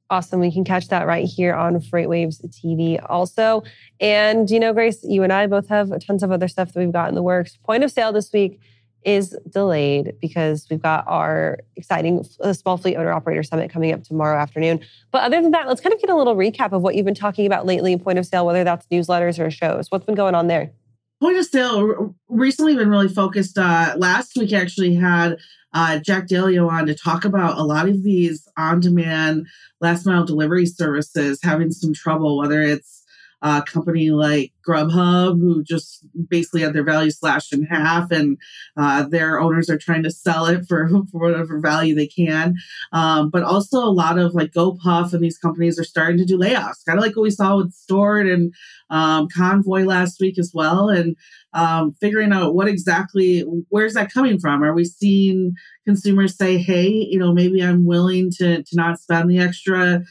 Awesome. 0.10 0.40
We 0.40 0.52
can 0.52 0.64
catch 0.64 0.90
that 0.90 1.08
right 1.08 1.26
here 1.26 1.56
on 1.56 1.80
FreightWaves 1.80 2.46
TV 2.50 3.04
also. 3.10 3.64
And, 4.00 4.50
you 4.52 4.60
know, 4.60 4.72
Grace, 4.72 5.04
you 5.04 5.24
and 5.24 5.34
I 5.34 5.48
both 5.48 5.68
have 5.70 5.92
tons 6.06 6.22
of 6.22 6.32
other 6.32 6.48
stuff 6.48 6.74
that 6.74 6.80
we've 6.80 6.92
got 6.92 7.10
in 7.10 7.16
the 7.16 7.24
works. 7.24 7.58
Point 7.64 7.84
of 7.84 7.92
sale 7.92 8.12
this 8.12 8.32
week 8.32 8.60
is 9.04 9.36
delayed 9.50 10.16
because 10.22 10.68
we've 10.70 10.82
got 10.82 11.06
our 11.08 11.60
exciting 11.76 12.24
uh, 12.42 12.54
small 12.54 12.78
fleet 12.78 12.96
owner 12.98 13.12
operator 13.12 13.44
summit 13.44 13.72
coming 13.72 13.92
up 13.94 14.04
tomorrow 14.04 14.38
afternoon. 14.40 14.80
But 15.12 15.24
other 15.24 15.42
than 15.42 15.52
that, 15.52 15.68
let's 15.68 15.82
kind 15.82 15.94
of 15.94 16.00
get 16.00 16.10
a 16.12 16.16
little 16.16 16.36
recap 16.36 16.72
of 16.72 16.84
what 16.84 16.96
you've 16.96 17.06
been 17.06 17.16
talking 17.16 17.48
about 17.48 17.66
lately 17.66 17.94
in 17.94 18.00
point 18.00 18.20
of 18.20 18.26
sale, 18.28 18.46
whether 18.46 18.64
that's 18.64 18.86
newsletters 18.88 19.40
or 19.40 19.50
shows. 19.50 19.90
What's 19.90 20.06
been 20.06 20.16
going 20.16 20.36
on 20.36 20.48
there? 20.48 20.72
Point 21.22 21.38
of 21.38 21.46
sale 21.46 22.16
recently 22.28 22.76
been 22.76 22.90
really 22.90 23.08
focused. 23.08 23.58
Uh, 23.58 23.96
last 23.98 24.36
week 24.36 24.52
actually 24.52 24.96
had 24.96 25.38
uh, 25.74 26.00
Jack 26.00 26.28
Daleo 26.28 26.70
on 26.70 26.86
to 26.88 26.96
talk 26.96 27.26
about 27.26 27.58
a 27.58 27.64
lot 27.64 27.88
of 27.88 28.04
these 28.04 28.48
on 28.58 28.80
demand 28.80 29.48
last 29.82 30.06
mile 30.06 30.26
delivery 30.26 30.66
services 30.66 31.40
having 31.42 31.72
some 31.72 31.94
trouble, 31.94 32.38
whether 32.38 32.62
it's 32.62 33.05
a 33.42 33.62
company 33.62 34.10
like 34.12 34.52
Grubhub, 34.68 35.40
who 35.40 35.64
just 35.64 36.06
basically 36.30 36.62
had 36.62 36.74
their 36.74 36.84
value 36.84 37.12
slashed 37.12 37.54
in 37.54 37.64
half, 37.64 38.12
and 38.12 38.38
uh, 38.78 39.04
their 39.04 39.40
owners 39.40 39.70
are 39.70 39.78
trying 39.78 40.04
to 40.04 40.12
sell 40.12 40.48
it 40.48 40.66
for, 40.68 40.88
for 41.12 41.20
whatever 41.20 41.60
value 41.60 41.96
they 41.96 42.08
can. 42.08 42.56
Um, 42.92 43.30
but 43.30 43.44
also, 43.44 43.78
a 43.78 43.92
lot 43.92 44.18
of 44.18 44.34
like 44.34 44.52
GoPuff 44.52 45.14
and 45.14 45.24
these 45.24 45.38
companies 45.38 45.80
are 45.80 45.84
starting 45.84 46.18
to 46.18 46.26
do 46.26 46.38
layoffs, 46.38 46.86
kind 46.86 46.98
of 46.98 47.04
like 47.04 47.16
what 47.16 47.24
we 47.24 47.32
saw 47.32 47.58
with 47.58 47.74
Stord 47.74 48.32
and 48.32 48.54
um, 48.90 49.28
Convoy 49.36 49.84
last 49.84 50.20
week 50.20 50.40
as 50.40 50.52
well. 50.54 50.90
And 50.90 51.16
um, 51.54 51.94
figuring 52.02 52.34
out 52.34 52.56
what 52.56 52.68
exactly, 52.68 53.42
where's 53.70 53.94
that 53.94 54.12
coming 54.12 54.40
from? 54.40 54.64
Are 54.64 54.74
we 54.74 54.86
seeing 54.86 55.54
consumers 55.86 56.38
say, 56.38 56.58
hey, 56.58 56.88
you 56.88 57.20
know, 57.20 57.34
maybe 57.34 57.62
I'm 57.62 57.86
willing 57.86 58.30
to, 58.38 58.64
to 58.64 58.76
not 58.76 59.00
spend 59.00 59.30
the 59.30 59.40
extra 59.40 60.04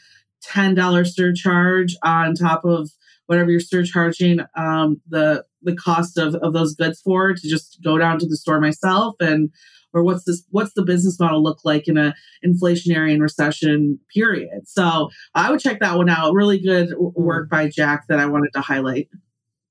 $10 0.46 1.06
surcharge 1.06 1.96
on 2.02 2.34
top 2.34 2.64
of 2.64 2.90
whatever 3.26 3.50
you're 3.50 3.60
surcharging 3.60 4.40
um, 4.56 5.00
the 5.08 5.44
the 5.62 5.74
cost 5.74 6.18
of, 6.18 6.34
of 6.36 6.52
those 6.52 6.74
goods 6.74 7.00
for 7.00 7.32
to 7.32 7.48
just 7.48 7.78
go 7.82 7.98
down 7.98 8.18
to 8.18 8.26
the 8.26 8.36
store 8.36 8.60
myself 8.60 9.16
and 9.20 9.50
or 9.92 10.02
what's 10.02 10.24
this 10.24 10.44
what's 10.50 10.74
the 10.74 10.82
business 10.82 11.18
model 11.18 11.42
look 11.42 11.60
like 11.64 11.88
in 11.88 11.96
a 11.96 12.14
inflationary 12.44 13.12
and 13.12 13.22
recession 13.22 13.98
period? 14.12 14.66
So 14.66 15.10
i 15.34 15.50
would 15.50 15.60
check 15.60 15.80
that 15.80 15.96
one 15.96 16.08
out. 16.08 16.34
Really 16.34 16.58
good 16.58 16.94
work 16.98 17.48
by 17.48 17.68
jack 17.68 18.06
that 18.08 18.18
i 18.18 18.26
wanted 18.26 18.52
to 18.54 18.60
highlight. 18.60 19.08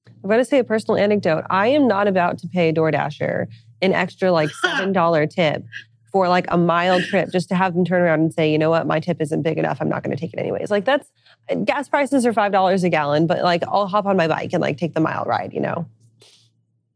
I'm 0.07 0.29
going 0.29 0.39
to 0.39 0.45
say 0.45 0.59
a 0.59 0.63
personal 0.63 0.97
anecdote. 0.97 1.43
I 1.49 1.67
am 1.67 1.85
not 1.85 2.07
about 2.07 2.37
to 2.39 2.47
pay 2.47 2.71
doordasher 2.71 3.47
an 3.81 3.93
extra 3.93 4.31
like 4.31 4.49
seven 4.61 4.93
dollar 4.93 5.27
tip 5.27 5.63
for 6.11 6.29
like 6.29 6.45
a 6.49 6.57
mile 6.57 7.01
trip 7.01 7.31
just 7.31 7.49
to 7.49 7.55
have 7.55 7.73
them 7.73 7.83
turn 7.83 8.01
around 8.01 8.19
and 8.21 8.33
say, 8.33 8.49
you 8.49 8.57
know 8.57 8.69
what, 8.69 8.87
my 8.87 8.99
tip 8.99 9.19
isn't 9.19 9.41
big 9.41 9.57
enough. 9.57 9.79
I'm 9.81 9.89
not 9.89 10.03
going 10.03 10.15
to 10.15 10.19
take 10.19 10.31
it 10.31 10.39
anyways. 10.39 10.69
Like 10.69 10.85
that's 10.85 11.09
gas 11.65 11.89
prices 11.89 12.25
are 12.25 12.33
five 12.33 12.51
dollars 12.51 12.83
a 12.83 12.89
gallon, 12.89 13.27
but 13.27 13.43
like 13.43 13.63
I'll 13.67 13.87
hop 13.87 14.05
on 14.05 14.17
my 14.17 14.27
bike 14.27 14.53
and 14.53 14.61
like 14.61 14.77
take 14.77 14.93
the 14.93 15.01
mile 15.01 15.23
ride. 15.25 15.53
You 15.53 15.61
know. 15.61 15.87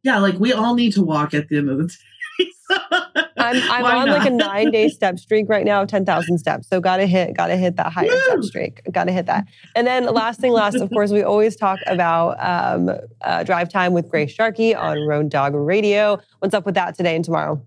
Yeah, 0.04 0.20
like 0.20 0.40
we 0.40 0.54
all 0.54 0.76
need 0.76 0.94
to 0.94 1.04
walk 1.04 1.34
at 1.34 1.50
the 1.50 1.58
end 1.58 1.70
of 1.70 1.78
the 1.78 1.88
day. 1.88 1.94
I'm, 3.38 3.56
I'm 3.72 3.86
on 3.86 4.08
not? 4.08 4.20
like 4.20 4.28
a 4.28 4.30
nine 4.34 4.72
day 4.72 4.90
step 4.90 5.20
streak 5.20 5.48
right 5.50 5.66
now 5.66 5.84
10,000 5.86 6.38
steps. 6.38 6.68
So 6.68 6.80
gotta 6.80 7.06
hit, 7.06 7.36
gotta 7.36 7.56
hit 7.56 7.76
that 7.78 7.92
higher 7.92 8.08
Woo! 8.08 8.22
step 8.26 8.44
streak. 8.44 8.82
Gotta 8.92 9.12
hit 9.12 9.26
that. 9.28 9.48
And 9.76 9.88
then 9.88 10.06
last 10.06 10.40
thing 10.40 10.52
last, 10.52 10.76
of 10.76 10.90
course, 10.90 11.12
we 11.12 11.24
always 11.24 11.56
talk 11.56 11.80
about 11.88 12.38
um, 12.40 12.92
uh, 13.22 13.44
drive 13.44 13.70
time 13.70 13.94
with 13.94 14.10
Grace 14.10 14.32
Sharkey 14.32 14.76
on 14.76 15.00
Road 15.08 15.30
Dog 15.30 15.54
Radio. 15.54 16.20
What's 16.40 16.54
up 16.54 16.66
with 16.66 16.76
that 16.76 16.96
today 16.96 17.16
and 17.16 17.24
tomorrow? 17.24 17.62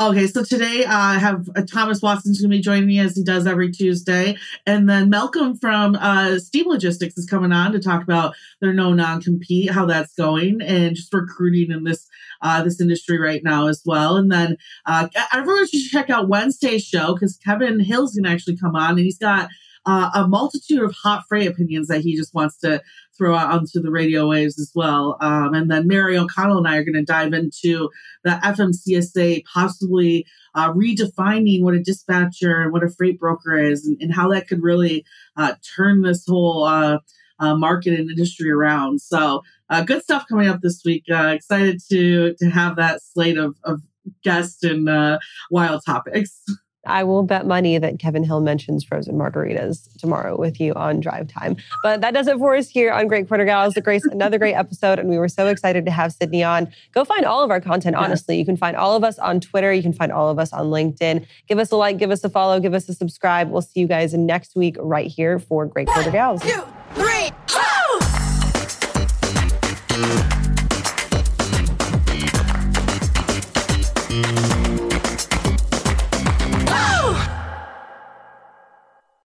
Okay, 0.00 0.26
so 0.26 0.42
today 0.42 0.84
uh, 0.84 0.96
I 0.96 1.18
have 1.18 1.48
uh, 1.54 1.62
Thomas 1.70 2.00
Watson's 2.00 2.40
going 2.40 2.50
to 2.50 2.56
be 2.56 2.62
joining 2.62 2.86
me 2.86 2.98
as 2.98 3.14
he 3.14 3.22
does 3.22 3.46
every 3.46 3.70
Tuesday, 3.70 4.36
and 4.66 4.88
then 4.88 5.10
Malcolm 5.10 5.56
from 5.58 5.96
uh, 5.96 6.38
Steam 6.38 6.66
Logistics 6.66 7.16
is 7.18 7.26
coming 7.26 7.52
on 7.52 7.72
to 7.72 7.78
talk 7.78 8.02
about 8.02 8.34
their 8.60 8.72
no 8.72 8.94
non 8.94 9.20
compete, 9.20 9.70
how 9.70 9.84
that's 9.84 10.14
going, 10.14 10.62
and 10.62 10.96
just 10.96 11.12
recruiting 11.12 11.70
in 11.70 11.84
this 11.84 12.08
uh, 12.40 12.62
this 12.62 12.80
industry 12.80 13.20
right 13.20 13.44
now 13.44 13.68
as 13.68 13.82
well. 13.84 14.16
And 14.16 14.32
then 14.32 14.56
uh, 14.86 15.08
everyone 15.32 15.68
should 15.68 15.90
check 15.90 16.08
out 16.08 16.28
Wednesday's 16.28 16.82
show 16.82 17.12
because 17.12 17.36
Kevin 17.44 17.78
Hill's 17.78 18.14
going 18.14 18.24
to 18.24 18.30
actually 18.30 18.56
come 18.56 18.74
on, 18.74 18.92
and 18.92 19.00
he's 19.00 19.18
got 19.18 19.50
uh, 19.86 20.10
a 20.14 20.28
multitude 20.28 20.82
of 20.82 20.94
hot 21.02 21.24
freight 21.28 21.48
opinions 21.48 21.88
that 21.88 22.00
he 22.00 22.16
just 22.16 22.34
wants 22.34 22.58
to 22.58 22.82
throw 23.16 23.34
out 23.34 23.52
onto 23.52 23.80
the 23.80 23.90
radio 23.90 24.28
waves 24.28 24.58
as 24.58 24.70
well. 24.74 25.16
Um, 25.20 25.54
and 25.54 25.70
then 25.70 25.86
Mary 25.86 26.16
O'Connell 26.16 26.58
and 26.58 26.68
I 26.68 26.76
are 26.76 26.84
going 26.84 26.94
to 26.94 27.04
dive 27.04 27.32
into 27.32 27.90
the 28.24 28.30
FMCSA 28.30 29.44
possibly 29.52 30.26
uh, 30.54 30.72
redefining 30.72 31.62
what 31.62 31.74
a 31.74 31.82
dispatcher 31.82 32.62
and 32.62 32.72
what 32.72 32.84
a 32.84 32.90
freight 32.90 33.18
broker 33.18 33.58
is 33.58 33.86
and, 33.86 34.00
and 34.00 34.14
how 34.14 34.28
that 34.30 34.48
could 34.48 34.62
really 34.62 35.04
uh, 35.36 35.54
turn 35.76 36.02
this 36.02 36.24
whole 36.26 36.64
uh, 36.64 36.98
uh, 37.38 37.56
market 37.56 37.98
and 37.98 38.10
industry 38.10 38.50
around. 38.50 39.00
So 39.00 39.42
uh, 39.68 39.82
good 39.82 40.02
stuff 40.02 40.26
coming 40.28 40.48
up 40.48 40.60
this 40.60 40.82
week. 40.84 41.04
Uh, 41.10 41.28
excited 41.28 41.80
to 41.90 42.34
to 42.34 42.50
have 42.50 42.76
that 42.76 43.02
slate 43.02 43.38
of, 43.38 43.56
of 43.64 43.80
guests 44.22 44.62
and 44.62 45.18
wild 45.50 45.82
topics. 45.84 46.40
I 46.86 47.04
will 47.04 47.22
bet 47.22 47.46
money 47.46 47.78
that 47.78 47.98
Kevin 47.98 48.24
Hill 48.24 48.40
mentions 48.40 48.84
frozen 48.84 49.16
margaritas 49.16 49.88
tomorrow 49.98 50.36
with 50.38 50.60
you 50.60 50.74
on 50.74 51.00
drive 51.00 51.28
time. 51.28 51.56
But 51.82 52.00
that 52.00 52.12
does 52.12 52.26
it 52.26 52.38
for 52.38 52.56
us 52.56 52.68
here 52.68 52.92
on 52.92 53.08
Great 53.08 53.28
Quarter 53.28 53.44
Gals. 53.44 53.74
Grace, 53.82 54.04
another 54.04 54.38
great 54.38 54.54
episode, 54.54 54.98
and 54.98 55.08
we 55.08 55.18
were 55.18 55.28
so 55.28 55.46
excited 55.46 55.84
to 55.86 55.90
have 55.90 56.12
Sydney 56.12 56.42
on. 56.42 56.72
Go 56.92 57.04
find 57.04 57.24
all 57.24 57.42
of 57.42 57.50
our 57.50 57.60
content, 57.60 57.96
honestly. 57.96 58.38
You 58.38 58.44
can 58.44 58.56
find 58.56 58.76
all 58.76 58.96
of 58.96 59.04
us 59.04 59.18
on 59.18 59.40
Twitter. 59.40 59.72
You 59.72 59.82
can 59.82 59.92
find 59.92 60.12
all 60.12 60.28
of 60.28 60.38
us 60.38 60.52
on 60.52 60.66
LinkedIn. 60.66 61.26
Give 61.48 61.58
us 61.58 61.70
a 61.70 61.76
like, 61.76 61.98
give 61.98 62.10
us 62.10 62.24
a 62.24 62.28
follow, 62.28 62.58
give 62.60 62.74
us 62.74 62.88
a 62.88 62.94
subscribe. 62.94 63.50
We'll 63.50 63.62
see 63.62 63.80
you 63.80 63.86
guys 63.86 64.14
next 64.14 64.56
week 64.56 64.76
right 64.80 65.06
here 65.06 65.38
for 65.38 65.66
Great 65.66 65.88
Quarter 65.88 66.10
Gals. 66.10 66.44
One, 66.44 66.52
two, 66.52 66.62
three. 66.94 67.41